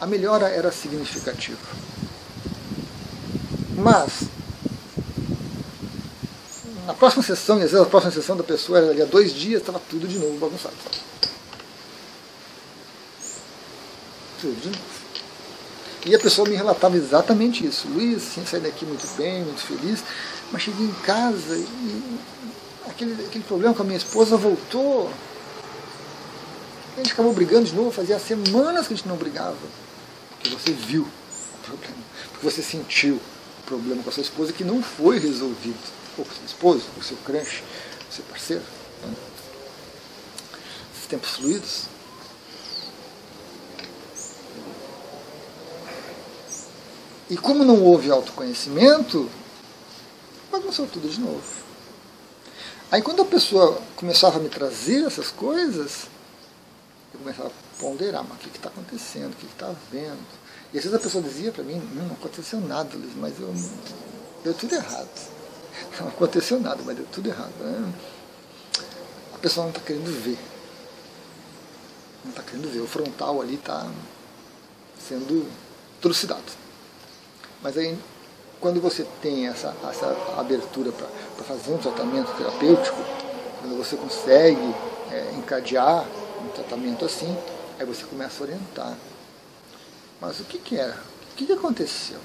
A 0.00 0.06
melhora 0.06 0.48
era 0.48 0.70
significativa. 0.70 1.58
Mas, 3.78 4.24
na 6.84 6.94
próxima 6.94 7.22
sessão, 7.22 7.56
às 7.56 7.70
vezes 7.70 7.76
a 7.76 7.86
próxima 7.86 8.12
sessão 8.12 8.36
da 8.36 8.42
pessoa 8.42 8.78
era 8.78 8.90
ali 8.90 9.00
há 9.00 9.04
dois 9.04 9.32
dias, 9.32 9.60
estava 9.60 9.80
tudo 9.88 10.08
de 10.08 10.18
novo 10.18 10.36
bagunçado. 10.38 10.74
Tudo 14.40 14.60
de 14.60 14.68
novo. 14.68 14.98
E 16.06 16.14
a 16.14 16.18
pessoa 16.18 16.48
me 16.48 16.56
relatava 16.56 16.96
exatamente 16.96 17.64
isso. 17.66 17.86
Luiz, 17.88 18.22
sim, 18.22 18.44
saí 18.44 18.60
daqui 18.60 18.84
muito 18.84 19.06
bem, 19.16 19.44
muito 19.44 19.60
feliz, 19.60 20.02
mas 20.50 20.62
cheguei 20.62 20.86
em 20.86 20.94
casa 21.04 21.56
e 21.56 22.18
aquele, 22.88 23.26
aquele 23.26 23.44
problema 23.44 23.74
com 23.74 23.82
a 23.82 23.84
minha 23.84 23.98
esposa 23.98 24.36
voltou. 24.36 25.10
A 26.96 27.00
gente 27.00 27.12
acabou 27.12 27.32
brigando 27.32 27.66
de 27.66 27.74
novo, 27.74 27.92
fazia 27.92 28.18
semanas 28.18 28.88
que 28.88 28.94
a 28.94 28.96
gente 28.96 29.06
não 29.06 29.16
brigava. 29.16 29.56
Porque 30.30 30.50
você 30.50 30.72
viu 30.72 31.02
o 31.02 31.66
problema, 31.66 32.02
porque 32.32 32.50
você 32.50 32.62
sentiu 32.62 33.20
problema 33.68 34.02
com 34.02 34.08
a 34.08 34.12
sua 34.12 34.22
esposa 34.22 34.52
que 34.52 34.64
não 34.64 34.82
foi 34.82 35.18
resolvido. 35.18 35.78
Ou 36.16 36.24
com 36.24 36.34
seu 36.34 36.44
esposo, 36.46 36.82
com 36.94 37.02
seu 37.02 37.16
crush, 37.18 37.62
com 38.06 38.12
seu 38.12 38.24
parceiro. 38.24 38.64
Né? 39.02 39.14
Esses 40.94 41.06
tempos 41.06 41.30
fluidos. 41.30 41.82
E 47.30 47.36
como 47.36 47.62
não 47.62 47.82
houve 47.82 48.10
autoconhecimento, 48.10 49.28
bagunçou 50.50 50.86
tudo 50.86 51.08
de 51.08 51.20
novo. 51.20 51.42
Aí 52.90 53.02
quando 53.02 53.20
a 53.20 53.26
pessoa 53.26 53.82
começava 53.96 54.38
a 54.38 54.40
me 54.40 54.48
trazer 54.48 55.04
essas 55.04 55.30
coisas, 55.30 56.06
eu 57.12 57.20
começava 57.20 57.48
a 57.48 57.80
ponderar, 57.80 58.24
mas 58.26 58.38
o 58.38 58.40
que 58.40 58.56
está 58.56 58.70
acontecendo, 58.70 59.32
o 59.32 59.36
que 59.36 59.44
está 59.44 59.74
vendo? 59.92 60.47
E 60.72 60.76
às 60.76 60.84
vezes 60.84 60.94
a 60.94 61.00
pessoa 61.00 61.24
dizia 61.24 61.50
para 61.50 61.64
mim, 61.64 61.80
não, 61.94 62.06
aconteceu 62.12 62.60
nada, 62.60 62.90
Luiz, 62.94 63.14
mas 63.16 63.40
eu, 63.40 63.54
deu 64.44 64.54
tudo 64.54 64.74
errado. 64.74 65.08
Não 66.00 66.08
aconteceu 66.08 66.60
nada, 66.60 66.82
mas 66.84 66.96
deu 66.96 67.06
tudo 67.10 67.28
errado. 67.28 67.52
Né? 67.60 67.92
A 69.34 69.38
pessoa 69.38 69.64
não 69.64 69.70
está 69.70 69.80
querendo 69.80 70.10
ver. 70.22 70.38
Não 72.24 72.30
está 72.30 72.42
querendo 72.42 72.68
ver. 72.72 72.80
O 72.80 72.86
frontal 72.86 73.40
ali 73.40 73.54
está 73.54 73.88
sendo 74.98 75.48
trucidado. 76.00 76.42
Mas 77.62 77.78
aí, 77.78 77.96
quando 78.60 78.80
você 78.80 79.06
tem 79.22 79.46
essa, 79.46 79.74
essa 79.88 80.16
abertura 80.36 80.90
para 80.90 81.44
fazer 81.44 81.72
um 81.72 81.78
tratamento 81.78 82.36
terapêutico, 82.36 82.98
quando 83.60 83.76
você 83.76 83.96
consegue 83.96 84.74
é, 85.12 85.32
encadear 85.36 86.04
um 86.44 86.48
tratamento 86.48 87.04
assim, 87.04 87.36
aí 87.78 87.86
você 87.86 88.04
começa 88.04 88.42
a 88.42 88.46
orientar 88.46 88.96
mas 90.20 90.40
o 90.40 90.44
que, 90.44 90.58
que 90.58 90.76
era? 90.76 91.00
O 91.32 91.36
que, 91.36 91.46
que 91.46 91.52
aconteceu? 91.52 92.18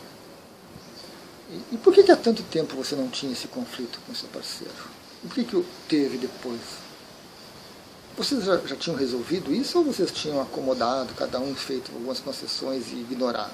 E, 1.50 1.76
e 1.76 1.78
por 1.78 1.94
que, 1.94 2.04
que 2.04 2.12
há 2.12 2.16
tanto 2.16 2.42
tempo 2.44 2.76
você 2.76 2.96
não 2.96 3.10
tinha 3.10 3.32
esse 3.32 3.48
conflito 3.48 4.00
com 4.06 4.16
seu 4.16 4.28
parceiro? 4.30 4.74
E 5.24 5.28
por 5.28 5.36
que, 5.36 5.44
que 5.44 5.66
teve 5.88 6.18
depois? 6.18 6.60
Vocês 8.18 8.44
já, 8.44 8.58
já 8.58 8.76
tinham 8.76 8.98
resolvido 8.98 9.54
isso 9.54 9.78
ou 9.80 9.86
vocês 9.86 10.12
tinham 10.12 10.42
acomodado, 10.42 11.14
cada 11.16 11.40
um 11.40 11.56
feito 11.56 11.92
algumas 11.92 12.20
concessões 12.20 12.92
e 12.92 12.96
ignorado? 12.96 13.52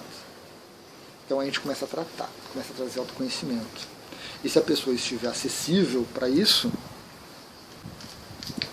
Então 1.26 1.40
a 1.40 1.46
gente 1.46 1.60
começa 1.60 1.86
a 1.86 1.88
tratar, 1.88 2.30
começa 2.52 2.74
a 2.74 2.76
trazer 2.76 3.00
autoconhecimento. 3.00 3.88
E 4.44 4.50
se 4.50 4.58
a 4.58 4.62
pessoa 4.62 4.96
estiver 4.96 5.28
acessível 5.28 6.06
para 6.14 6.30
isso, 6.30 6.72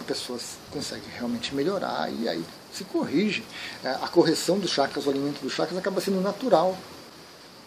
pessoa 0.06 0.38
consegue 0.70 1.04
realmente 1.14 1.54
melhorar 1.54 2.10
e 2.10 2.28
aí 2.28 2.44
se 2.72 2.84
corrige. 2.84 3.44
É, 3.84 3.90
a 3.90 4.08
correção 4.08 4.58
dos 4.58 4.70
chakras, 4.70 5.06
o 5.06 5.10
alimento 5.10 5.40
dos 5.40 5.52
chakras 5.52 5.78
acaba 5.78 6.00
sendo 6.00 6.20
natural, 6.20 6.76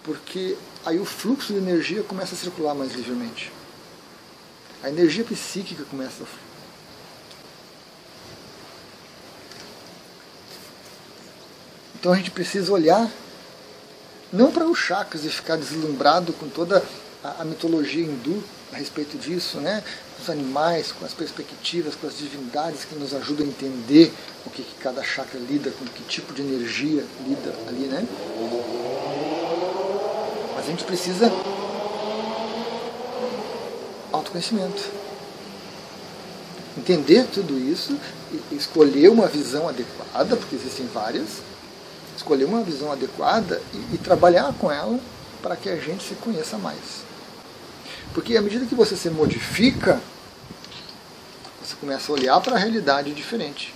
porque 0.03 0.57
aí 0.85 0.99
o 0.99 1.05
fluxo 1.05 1.53
de 1.53 1.59
energia 1.59 2.03
começa 2.03 2.35
a 2.35 2.37
circular 2.37 2.73
mais 2.73 2.93
livremente. 2.93 3.51
A 4.81 4.89
energia 4.89 5.23
psíquica 5.23 5.83
começa 5.83 6.23
a 6.23 6.25
fluir. 6.25 6.49
Então 11.99 12.13
a 12.13 12.15
gente 12.15 12.31
precisa 12.31 12.71
olhar 12.71 13.11
não 14.31 14.51
para 14.51 14.65
os 14.65 14.79
chakras 14.79 15.25
e 15.25 15.29
ficar 15.29 15.57
deslumbrado 15.57 16.31
com 16.33 16.47
toda 16.47 16.81
a, 17.23 17.43
mitologia 17.43 18.03
hindu 18.03 18.43
a 18.71 18.77
respeito 18.77 19.17
disso, 19.17 19.57
né? 19.59 19.83
os 20.21 20.29
animais, 20.29 20.91
com 20.91 21.05
as 21.05 21.13
perspectivas, 21.13 21.95
com 21.95 22.07
as 22.07 22.17
divindades 22.17 22.83
que 22.85 22.95
nos 22.95 23.13
ajudam 23.13 23.45
a 23.45 23.49
entender 23.49 24.11
o 24.45 24.49
que, 24.49 24.63
que 24.63 24.75
cada 24.75 25.03
chakra 25.03 25.39
lida, 25.39 25.71
com 25.71 25.85
que 25.85 26.03
tipo 26.03 26.33
de 26.33 26.41
energia 26.41 27.05
lida 27.25 27.55
ali, 27.67 27.85
né? 27.85 28.05
Mas 30.55 30.65
a 30.65 30.69
gente 30.69 30.83
precisa 30.83 31.31
autoconhecimento. 34.11 34.83
Entender 36.77 37.25
tudo 37.33 37.57
isso, 37.57 37.97
escolher 38.51 39.09
uma 39.09 39.27
visão 39.27 39.67
adequada, 39.67 40.35
porque 40.35 40.55
existem 40.55 40.85
várias, 40.87 41.41
escolher 42.15 42.45
uma 42.45 42.61
visão 42.61 42.91
adequada 42.91 43.61
e, 43.73 43.95
e 43.95 43.97
trabalhar 43.97 44.53
com 44.59 44.71
ela 44.71 44.99
para 45.41 45.55
que 45.55 45.69
a 45.69 45.77
gente 45.77 46.03
se 46.03 46.15
conheça 46.15 46.57
mais. 46.57 47.08
Porque 48.13 48.35
à 48.35 48.41
medida 48.41 48.65
que 48.65 48.75
você 48.75 48.95
se 48.95 49.09
modifica, 49.09 50.01
você 51.61 51.75
começa 51.75 52.11
a 52.11 52.15
olhar 52.15 52.41
para 52.41 52.55
a 52.55 52.59
realidade 52.59 53.13
diferente. 53.13 53.73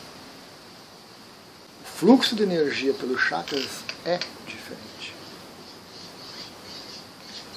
O 1.84 2.00
fluxo 2.00 2.36
de 2.36 2.44
energia 2.44 2.94
pelos 2.94 3.22
chakras 3.22 3.68
é 4.06 4.20
diferente. 4.48 5.14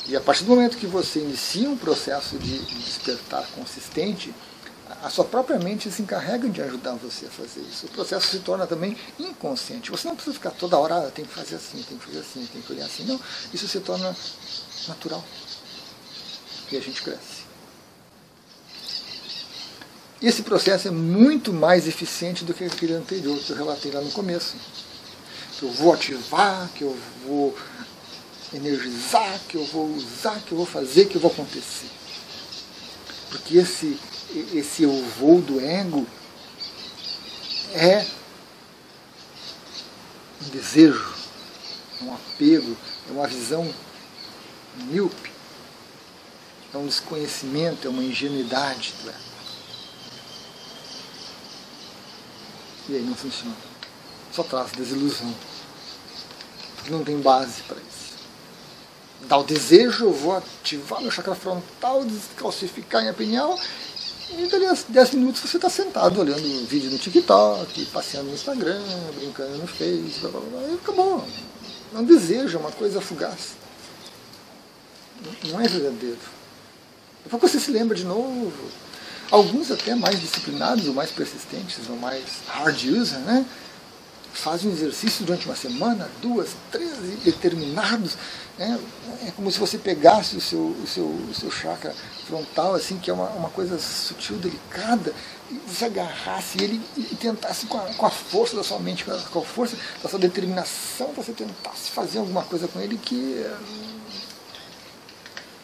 E 0.07 0.15
a 0.15 0.21
partir 0.21 0.45
do 0.45 0.51
momento 0.51 0.77
que 0.77 0.87
você 0.87 1.21
inicia 1.21 1.69
um 1.69 1.77
processo 1.77 2.39
de 2.39 2.59
despertar 2.59 3.45
consistente, 3.55 4.33
a 5.03 5.11
sua 5.11 5.25
própria 5.25 5.59
mente 5.59 5.91
se 5.91 6.01
encarrega 6.01 6.49
de 6.49 6.63
ajudar 6.63 6.95
você 6.95 7.27
a 7.27 7.31
fazer 7.31 7.61
isso. 7.61 7.87
O 7.87 7.89
processo 7.89 8.29
se 8.29 8.39
torna 8.39 8.67
também 8.67 8.97
inconsciente. 9.19 9.91
Você 9.91 10.07
não 10.07 10.15
precisa 10.15 10.35
ficar 10.35 10.51
toda 10.53 10.79
hora, 10.79 10.99
ah, 10.99 11.11
tem 11.11 11.25
que 11.25 11.33
fazer 11.33 11.57
assim, 11.57 11.83
tem 11.83 11.99
que 11.99 12.05
fazer 12.05 12.21
assim, 12.21 12.47
tem 12.53 12.63
que 12.63 12.73
olhar 12.73 12.87
assim. 12.87 13.05
Não, 13.05 13.21
isso 13.53 13.67
se 13.67 13.81
torna 13.81 14.15
natural. 14.87 15.25
E 16.71 16.77
a 16.77 16.81
gente 16.81 17.03
cresce. 17.03 17.47
Esse 20.21 20.43
processo 20.43 20.89
é 20.89 20.91
muito 20.91 21.53
mais 21.53 21.87
eficiente 21.87 22.45
do 22.45 22.55
que 22.55 22.65
aquele 22.65 22.95
anterior 22.95 23.39
que 23.39 23.51
eu 23.51 23.57
relatei 23.57 23.93
lá 23.93 24.01
no 24.01 24.11
começo. 24.11 24.57
Que 25.59 25.65
eu 25.65 25.73
vou 25.73 25.93
ativar, 25.93 26.69
que 26.75 26.83
eu 26.83 26.97
vou 27.25 27.57
energizar, 28.53 29.41
que 29.49 29.57
eu 29.57 29.65
vou 29.67 29.87
usar, 29.95 30.41
que 30.41 30.53
eu 30.53 30.59
vou 30.59 30.67
fazer, 30.67 31.07
que 31.07 31.17
eu 31.17 31.21
vou 31.21 31.31
acontecer. 31.31 31.89
Porque 33.31 33.59
esse 33.59 33.99
esse 34.53 34.83
eu 34.83 35.03
vou 35.19 35.41
do 35.41 35.61
ego 35.61 36.07
é 37.73 38.05
um 40.45 40.49
desejo, 40.49 41.15
um 42.03 42.13
apego, 42.13 42.77
é 43.09 43.13
uma 43.13 43.27
visão 43.27 43.73
míope, 44.77 45.31
é 46.77 46.79
um 46.79 46.87
desconhecimento, 46.87 47.87
é 47.87 47.91
uma 47.91 48.03
ingenuidade 48.03 48.95
ego. 49.03 49.13
E 52.89 52.97
aí 52.97 53.03
não 53.03 53.15
funciona. 53.15 53.57
Só 54.33 54.43
traz 54.43 54.73
desilusão. 54.73 55.35
Porque 56.77 56.91
não 56.91 57.03
tem 57.03 57.19
base 57.21 57.63
para 57.63 57.79
isso 57.79 57.97
dá 59.29 59.39
o 59.39 59.45
desejo, 59.45 60.07
eu 60.07 60.13
vou 60.13 60.37
ativar 60.37 61.01
meu 61.01 61.11
chakra 61.11 61.35
frontal, 61.35 62.05
descalcificar 62.05 63.05
em 63.05 63.13
pineal 63.13 63.59
e 64.31 64.47
dali 64.47 64.67
a 64.67 64.77
10 64.89 65.13
minutos 65.13 65.41
você 65.41 65.57
está 65.57 65.71
sentado 65.71 66.21
olhando 66.21 66.67
vídeo 66.67 66.91
no 66.91 66.99
TikTok, 66.99 67.87
passeando 67.87 68.29
no 68.29 68.35
Instagram, 68.35 68.83
brincando 69.15 69.59
no 69.59 69.67
Face, 69.67 70.21
blá, 70.21 70.31
blá, 70.31 70.41
blá, 70.41 70.63
e 70.69 70.75
acabou. 70.75 71.25
É 71.95 71.99
um 71.99 72.05
desejo, 72.05 72.57
é 72.57 72.61
uma 72.61 72.73
coisa 72.73 73.01
fugaz. 73.01 73.55
Não 75.45 75.61
é 75.61 75.69
verdadeiro. 75.69 76.19
Depois 77.31 77.53
você 77.53 77.61
se 77.61 77.71
lembra 77.71 77.97
de 77.97 78.05
novo. 78.05 78.53
Alguns 79.31 79.71
até 79.71 79.95
mais 79.95 80.21
disciplinados, 80.21 80.87
ou 80.87 80.95
mais 80.95 81.11
persistentes, 81.11 81.89
ou 81.89 81.97
mais 81.97 82.23
hard 82.47 82.85
user, 82.85 83.19
né? 83.21 83.45
fazem 84.37 84.71
um 84.71 84.73
exercício 84.73 85.25
durante 85.25 85.47
uma 85.47 85.57
semana, 85.57 86.09
duas, 86.21 86.51
três, 86.71 86.93
determinados. 87.25 88.17
Né? 88.59 88.79
É 89.27 89.31
como 89.31 89.51
se 89.51 89.59
você 89.59 89.79
pegasse 89.79 90.37
o 90.37 90.41
seu, 90.41 90.61
o 90.61 90.87
seu, 90.87 91.05
o 91.05 91.35
seu 91.35 91.51
chakra 91.51 91.95
frontal, 92.27 92.75
assim, 92.75 92.99
que 92.99 93.11
é 93.11 93.15
uma, 93.15 93.29
uma 93.31 93.49
coisa 93.49 93.79
sutil, 93.79 94.37
delicada, 94.37 95.13
e 95.51 95.55
você 95.67 95.87
agarrasse 95.87 96.63
ele 96.63 96.81
e 96.97 97.17
tentasse 97.17 97.67
com 97.67 97.79
a, 97.79 97.95
com 97.95 98.07
a 98.07 98.11
força 98.11 98.57
da 98.57 98.63
sua 98.63 98.79
mente, 98.79 99.05
com 99.05 99.13
a, 99.13 99.19
com 99.19 99.39
a 99.41 99.45
força 99.45 99.77
da 100.03 100.09
sua 100.09 100.19
determinação, 100.19 101.13
você 101.15 101.33
tentasse 101.33 101.91
fazer 101.91 102.19
alguma 102.19 102.43
coisa 102.43 102.69
com 102.69 102.81
ele 102.81 102.99
que 102.99 103.39
é, 103.39 103.57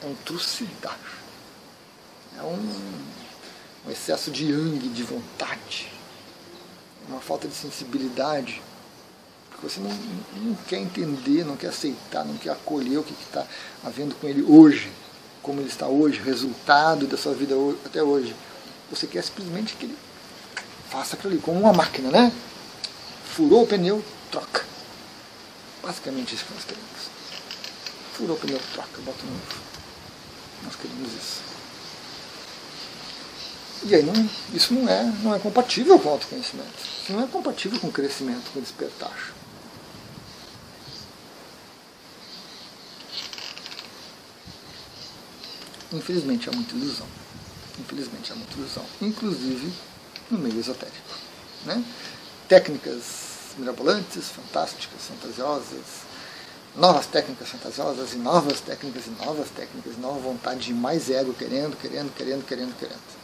é 0.02 0.06
um 0.06 0.14
trucidar. 0.24 0.98
É 2.42 2.44
um, 2.44 3.86
um 3.86 3.90
excesso 3.90 4.30
de 4.30 4.50
yang, 4.50 4.88
de 4.88 5.02
vontade 5.02 5.92
uma 7.08 7.20
falta 7.20 7.48
de 7.48 7.54
sensibilidade, 7.54 8.62
porque 9.50 9.68
você 9.68 9.80
não, 9.80 9.90
não 10.36 10.54
quer 10.66 10.78
entender, 10.78 11.44
não 11.44 11.56
quer 11.56 11.68
aceitar, 11.68 12.24
não 12.24 12.36
quer 12.36 12.50
acolher 12.50 12.98
o 12.98 13.02
que 13.02 13.14
está 13.24 13.46
havendo 13.84 14.14
com 14.14 14.28
ele 14.28 14.42
hoje, 14.42 14.90
como 15.42 15.60
ele 15.60 15.68
está 15.68 15.86
hoje, 15.86 16.20
resultado 16.20 17.06
da 17.06 17.16
sua 17.16 17.34
vida 17.34 17.54
até 17.84 18.02
hoje. 18.02 18.34
Você 18.90 19.06
quer 19.06 19.22
simplesmente 19.22 19.74
que 19.74 19.86
ele 19.86 19.96
faça 20.90 21.16
aquilo 21.16 21.32
ali, 21.32 21.42
como 21.42 21.58
uma 21.60 21.72
máquina, 21.72 22.10
né? 22.10 22.32
Furou 23.24 23.64
o 23.64 23.66
pneu, 23.66 24.04
troca. 24.30 24.64
Basicamente 25.82 26.34
isso 26.34 26.44
que 26.44 26.54
nós 26.54 26.64
queremos. 26.64 26.88
Furou 28.12 28.36
o 28.36 28.38
pneu, 28.38 28.60
troca, 28.72 29.00
bota 29.00 29.24
novo. 29.24 29.62
Nós 30.64 30.76
queremos 30.76 31.12
isso. 31.12 31.51
E 33.84 33.94
aí 33.94 34.02
não, 34.02 34.30
isso 34.54 34.72
não 34.72 34.88
é, 34.88 35.02
não 35.22 35.34
é 35.34 35.38
compatível 35.40 35.98
com 35.98 36.08
o 36.08 36.12
autoconhecimento. 36.12 36.70
Não 37.08 37.22
é 37.22 37.26
compatível 37.26 37.80
com 37.80 37.88
o 37.88 37.92
crescimento, 37.92 38.50
com 38.52 38.60
o 38.60 38.62
despertar. 38.62 39.32
Infelizmente 45.92 46.48
há 46.48 46.52
muita 46.52 46.76
ilusão. 46.76 47.06
Infelizmente 47.80 48.32
há 48.32 48.36
muita 48.36 48.56
ilusão. 48.56 48.84
Inclusive 49.00 49.72
no 50.30 50.38
meio 50.38 50.60
esotérico. 50.60 51.18
Né? 51.66 51.84
Técnicas 52.48 53.32
mirabolantes, 53.58 54.28
fantásticas, 54.28 55.02
fantasiosas, 55.08 55.84
novas 56.76 57.06
técnicas 57.06 57.48
fantasiosas 57.48 58.14
e 58.14 58.16
novas 58.16 58.60
técnicas 58.60 59.06
e 59.06 59.10
novas 59.24 59.50
técnicas, 59.50 59.98
nova 59.98 60.20
vontade 60.20 60.60
de 60.60 60.72
mais 60.72 61.10
ego, 61.10 61.34
querendo, 61.34 61.76
querendo, 61.76 62.14
querendo, 62.14 62.46
querendo, 62.46 62.78
querendo 62.78 63.21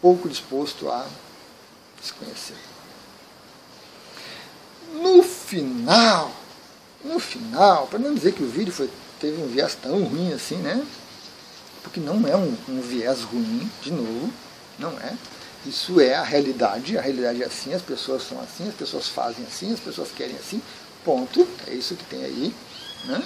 pouco 0.00 0.28
disposto 0.28 0.88
a 0.88 1.06
se 2.02 2.12
conhecer. 2.12 2.56
No 4.94 5.22
final, 5.22 6.30
no 7.04 7.18
final, 7.18 7.86
para 7.86 7.98
não 7.98 8.14
dizer 8.14 8.32
que 8.32 8.42
o 8.42 8.48
vídeo 8.48 8.72
foi, 8.72 8.90
teve 9.20 9.40
um 9.42 9.46
viés 9.46 9.76
tão 9.80 10.04
ruim 10.04 10.32
assim, 10.32 10.56
né? 10.56 10.84
Porque 11.82 12.00
não 12.00 12.26
é 12.26 12.36
um, 12.36 12.56
um 12.68 12.80
viés 12.80 13.22
ruim, 13.22 13.70
de 13.82 13.92
novo, 13.92 14.32
não 14.78 14.90
é. 15.00 15.14
Isso 15.64 16.00
é 16.00 16.14
a 16.14 16.22
realidade, 16.22 16.96
a 16.96 17.00
realidade 17.00 17.42
é 17.42 17.46
assim, 17.46 17.74
as 17.74 17.82
pessoas 17.82 18.22
são 18.22 18.40
assim, 18.40 18.68
as 18.68 18.74
pessoas 18.74 19.08
fazem 19.08 19.44
assim, 19.44 19.72
as 19.72 19.80
pessoas 19.80 20.10
querem 20.12 20.36
assim, 20.36 20.62
ponto. 21.04 21.46
É 21.66 21.74
isso 21.74 21.96
que 21.96 22.04
tem 22.04 22.24
aí. 22.24 22.54
Né? 23.06 23.22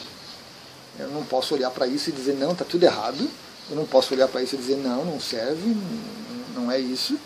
Eu 0.98 1.08
não 1.08 1.24
posso 1.24 1.54
olhar 1.54 1.70
para 1.70 1.86
isso 1.86 2.08
e 2.08 2.12
dizer, 2.12 2.34
não, 2.34 2.52
está 2.52 2.64
tudo 2.64 2.84
errado. 2.84 3.28
Eu 3.68 3.76
não 3.76 3.86
posso 3.86 4.14
olhar 4.14 4.26
para 4.26 4.42
isso 4.42 4.54
e 4.54 4.58
dizer, 4.58 4.76
não, 4.76 5.04
não 5.04 5.20
serve, 5.20 5.68
não 5.68 6.39
é 6.70 6.78
isso. 6.78 7.18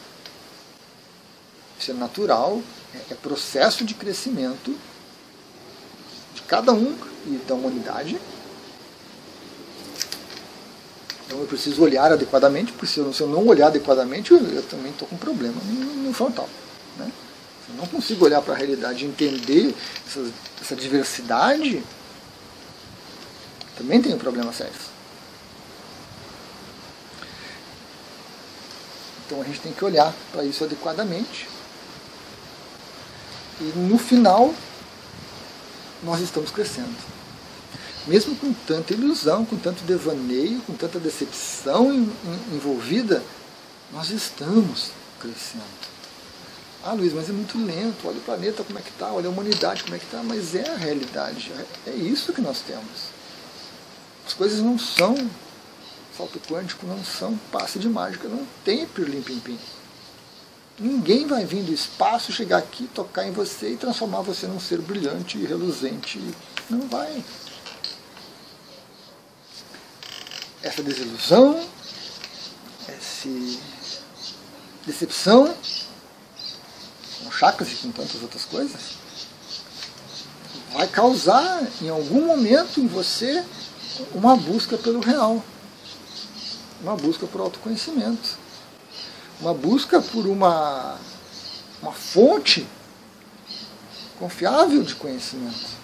Isso 1.79 1.91
é 1.91 1.95
natural, 1.95 2.63
é, 2.95 3.13
é 3.13 3.15
processo 3.15 3.85
de 3.85 3.95
crescimento 3.95 4.75
de 6.35 6.43
cada 6.43 6.73
um 6.73 6.97
e 7.27 7.41
da 7.47 7.55
humanidade. 7.55 8.19
Então 11.27 11.39
eu 11.41 11.47
preciso 11.47 11.83
olhar 11.83 12.13
adequadamente, 12.13 12.73
porque 12.73 12.87
se 12.87 12.99
eu, 12.99 13.29
não 13.29 13.47
olhar 13.47 13.69
adequadamente, 13.69 14.33
eu, 14.33 14.63
também 14.65 14.93
estou 14.93 15.09
com 15.09 15.17
problema 15.17 15.61
no, 15.65 16.13
frontal. 16.13 16.49
Né? 16.99 17.11
Se 17.65 17.73
eu 17.73 17.77
não 17.77 17.87
consigo 17.87 18.25
olhar 18.25 18.43
para 18.43 18.55
a 18.55 18.57
realidade 18.57 19.05
e 19.05 19.09
entender 19.09 19.75
essa, 20.07 20.25
essa 20.61 20.77
diversidade, 20.77 21.83
também 23.77 24.01
tenho 24.01 24.17
problemas 24.17 24.57
sérios. 24.57 24.94
Então 29.27 29.41
a 29.41 29.45
gente 29.45 29.61
tem 29.61 29.73
que 29.73 29.85
olhar 29.85 30.15
para 30.33 30.45
isso 30.45 30.65
adequadamente. 30.65 31.49
E 33.61 33.65
no 33.79 33.99
final, 33.99 34.53
nós 36.03 36.21
estamos 36.21 36.51
crescendo. 36.51 36.95
Mesmo 38.07 38.37
com 38.37 38.53
tanta 38.53 38.93
ilusão, 38.93 39.45
com 39.45 39.57
tanto 39.57 39.83
devaneio, 39.85 40.61
com 40.63 40.75
tanta 40.75 40.99
decepção 40.99 41.91
envolvida, 42.53 43.23
nós 43.93 44.11
estamos 44.11 44.91
crescendo. 45.19 45.95
Ah, 46.85 46.93
Luiz, 46.93 47.15
mas 47.15 47.31
é 47.31 47.33
muito 47.33 47.57
lento. 47.65 48.07
Olha 48.07 48.19
o 48.19 48.21
planeta 48.21 48.63
como 48.63 48.79
é 48.79 48.83
que 48.83 48.91
está, 48.91 49.11
olha 49.11 49.27
a 49.27 49.31
humanidade 49.31 49.85
como 49.85 49.97
é 49.97 49.99
que 49.99 50.05
está. 50.05 50.23
Mas 50.23 50.55
é 50.55 50.69
a 50.69 50.77
realidade. 50.77 51.51
É 51.87 51.91
isso 51.93 52.33
que 52.35 52.43
nós 52.43 52.61
temos. 52.61 53.15
As 54.27 54.35
coisas 54.35 54.61
não 54.61 54.79
são 54.79 55.17
salto 56.17 56.41
quântico, 56.41 56.87
não 56.87 57.05
são 57.05 57.37
passe 57.51 57.79
de 57.79 57.89
mágica, 57.89 58.29
não 58.29 58.47
tem 58.65 58.87
pirlim-pim-pim. 58.87 59.59
Ninguém 60.79 61.27
vai 61.27 61.45
vir 61.45 61.63
do 61.63 61.73
espaço, 61.73 62.33
chegar 62.33 62.59
aqui, 62.59 62.89
tocar 62.93 63.27
em 63.27 63.31
você 63.31 63.71
e 63.71 63.77
transformar 63.77 64.23
você 64.23 64.47
num 64.47 64.59
ser 64.59 64.81
brilhante 64.81 65.39
e 65.39 65.47
reluzente. 65.47 66.21
Não 66.69 66.89
vai. 66.89 67.23
Essa 70.63 70.83
desilusão, 70.83 71.65
essa 72.89 73.29
decepção, 74.87 75.55
com 77.23 77.31
chakras 77.31 77.73
e 77.73 77.77
com 77.77 77.93
tantas 77.93 78.23
outras 78.23 78.45
coisas, 78.45 78.81
vai 80.73 80.89
causar 80.89 81.63
em 81.81 81.89
algum 81.89 82.27
momento 82.27 82.81
em 82.81 82.87
você 82.87 83.45
uma 84.13 84.37
busca 84.37 84.77
pelo 84.77 84.99
real, 84.99 85.45
uma 86.85 86.97
busca 86.97 87.27
por 87.27 87.41
autoconhecimento, 87.41 88.37
uma 89.41 89.55
busca 89.55 90.03
por 90.03 90.27
uma, 90.27 90.99
uma 91.81 91.93
fonte 91.93 92.67
confiável 94.19 94.83
de 94.83 94.95
conhecimento. 94.95 95.83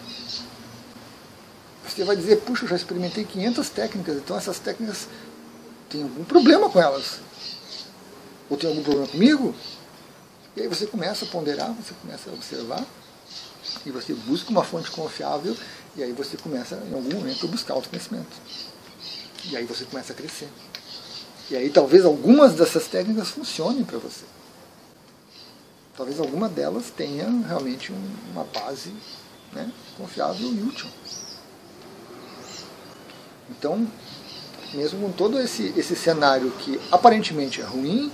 Você 1.88 2.04
vai 2.04 2.14
dizer, 2.14 2.42
puxa, 2.42 2.64
eu 2.64 2.68
já 2.68 2.76
experimentei 2.76 3.24
500 3.24 3.70
técnicas, 3.70 4.16
então 4.18 4.36
essas 4.36 4.58
técnicas 4.58 5.08
tem 5.88 6.02
algum 6.02 6.22
problema 6.22 6.68
com 6.68 6.78
elas. 6.78 7.20
Ou 8.50 8.56
tem 8.56 8.68
algum 8.68 8.82
problema 8.82 9.08
comigo? 9.08 9.54
E 10.54 10.60
aí 10.60 10.68
você 10.68 10.86
começa 10.86 11.24
a 11.24 11.28
ponderar, 11.28 11.72
você 11.72 11.94
começa 12.02 12.28
a 12.28 12.32
observar, 12.34 12.84
e 13.86 13.90
você 13.90 14.12
busca 14.12 14.50
uma 14.50 14.64
fonte 14.64 14.90
confiável, 14.90 15.56
e 15.96 16.02
aí 16.02 16.12
você 16.12 16.36
começa, 16.36 16.76
em 16.90 16.94
algum 16.94 17.14
momento, 17.14 17.46
a 17.46 17.48
buscar 17.48 17.72
autoconhecimento. 17.74 18.36
E 19.46 19.56
aí 19.56 19.64
você 19.64 19.84
começa 19.86 20.12
a 20.12 20.16
crescer. 20.16 20.48
E 21.50 21.56
aí 21.56 21.70
talvez 21.70 22.04
algumas 22.04 22.54
dessas 22.54 22.86
técnicas 22.86 23.30
funcionem 23.30 23.84
para 23.84 23.98
você. 23.98 24.24
Talvez 25.96 26.20
alguma 26.20 26.48
delas 26.48 26.90
tenha 26.96 27.28
realmente 27.46 27.92
uma 28.32 28.44
base 28.44 28.92
né, 29.52 29.70
confiável 29.98 30.48
e 30.48 30.62
útil. 30.62 30.86
Então, 33.50 33.86
mesmo 34.72 35.00
com 35.00 35.12
todo 35.12 35.40
esse, 35.40 35.74
esse 35.76 35.96
cenário 35.96 36.50
que 36.52 36.80
aparentemente 36.90 37.60
é 37.60 37.64
ruim, 37.64 38.10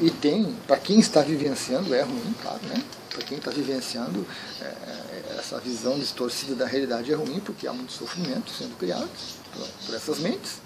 e, 0.00 0.06
e 0.06 0.10
tem, 0.10 0.56
para 0.66 0.78
quem 0.78 0.98
está 0.98 1.20
vivenciando, 1.20 1.94
é 1.94 2.02
ruim, 2.02 2.34
claro, 2.42 2.60
né? 2.66 2.82
Para 3.10 3.22
quem 3.24 3.38
está 3.38 3.50
vivenciando, 3.50 4.26
é, 4.60 4.64
é, 4.64 5.36
essa 5.38 5.58
visão 5.58 5.98
distorcida 5.98 6.54
da 6.54 6.66
realidade 6.66 7.12
é 7.12 7.14
ruim, 7.14 7.40
porque 7.40 7.66
há 7.66 7.72
muito 7.72 7.92
sofrimento 7.92 8.50
sendo 8.50 8.76
criado 8.78 9.08
por, 9.52 9.68
por 9.86 9.94
essas 9.94 10.18
mentes. 10.18 10.60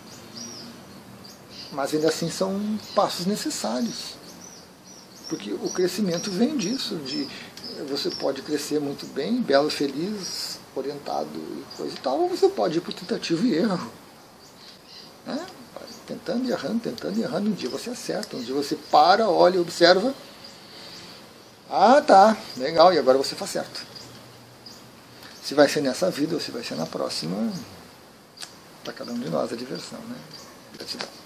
Mas 1.74 1.92
ainda 1.92 2.08
assim 2.08 2.30
são 2.30 2.78
passos 2.94 3.26
necessários. 3.26 4.14
Porque 5.28 5.52
o 5.52 5.70
crescimento 5.70 6.30
vem 6.30 6.56
disso, 6.56 6.96
de 6.96 7.28
você 7.88 8.10
pode 8.10 8.42
crescer 8.42 8.78
muito 8.78 9.06
bem, 9.06 9.42
belo, 9.42 9.68
feliz, 9.68 10.58
orientado 10.76 11.28
e 11.34 11.76
coisa 11.76 11.94
e 11.94 11.98
tal, 11.98 12.20
ou 12.20 12.28
você 12.28 12.48
pode 12.48 12.78
ir 12.78 12.80
por 12.80 12.92
tentativa 12.92 13.44
e 13.44 13.54
erro. 13.54 13.90
Né? 15.26 15.46
Tentando 16.06 16.46
e 16.46 16.52
errando, 16.52 16.80
tentando 16.80 17.18
e 17.18 17.22
errando. 17.22 17.50
Um 17.50 17.54
dia 17.54 17.68
você 17.68 17.90
acerta, 17.90 18.36
um 18.36 18.42
dia 18.42 18.54
você 18.54 18.76
para, 18.76 19.28
olha, 19.28 19.60
observa. 19.60 20.14
Ah, 21.68 22.00
tá, 22.00 22.36
legal, 22.56 22.92
e 22.92 22.98
agora 22.98 23.18
você 23.18 23.34
faz 23.34 23.50
certo. 23.50 23.84
Se 25.42 25.54
vai 25.54 25.68
ser 25.68 25.80
nessa 25.80 26.10
vida 26.10 26.34
ou 26.34 26.40
se 26.40 26.50
vai 26.50 26.62
ser 26.62 26.76
na 26.76 26.86
próxima, 26.86 27.52
para 28.84 28.92
cada 28.92 29.12
um 29.12 29.18
de 29.18 29.30
nós 29.30 29.52
a 29.52 29.56
diversão. 29.56 29.98
Né? 30.00 30.16
Gratidão. 30.74 31.23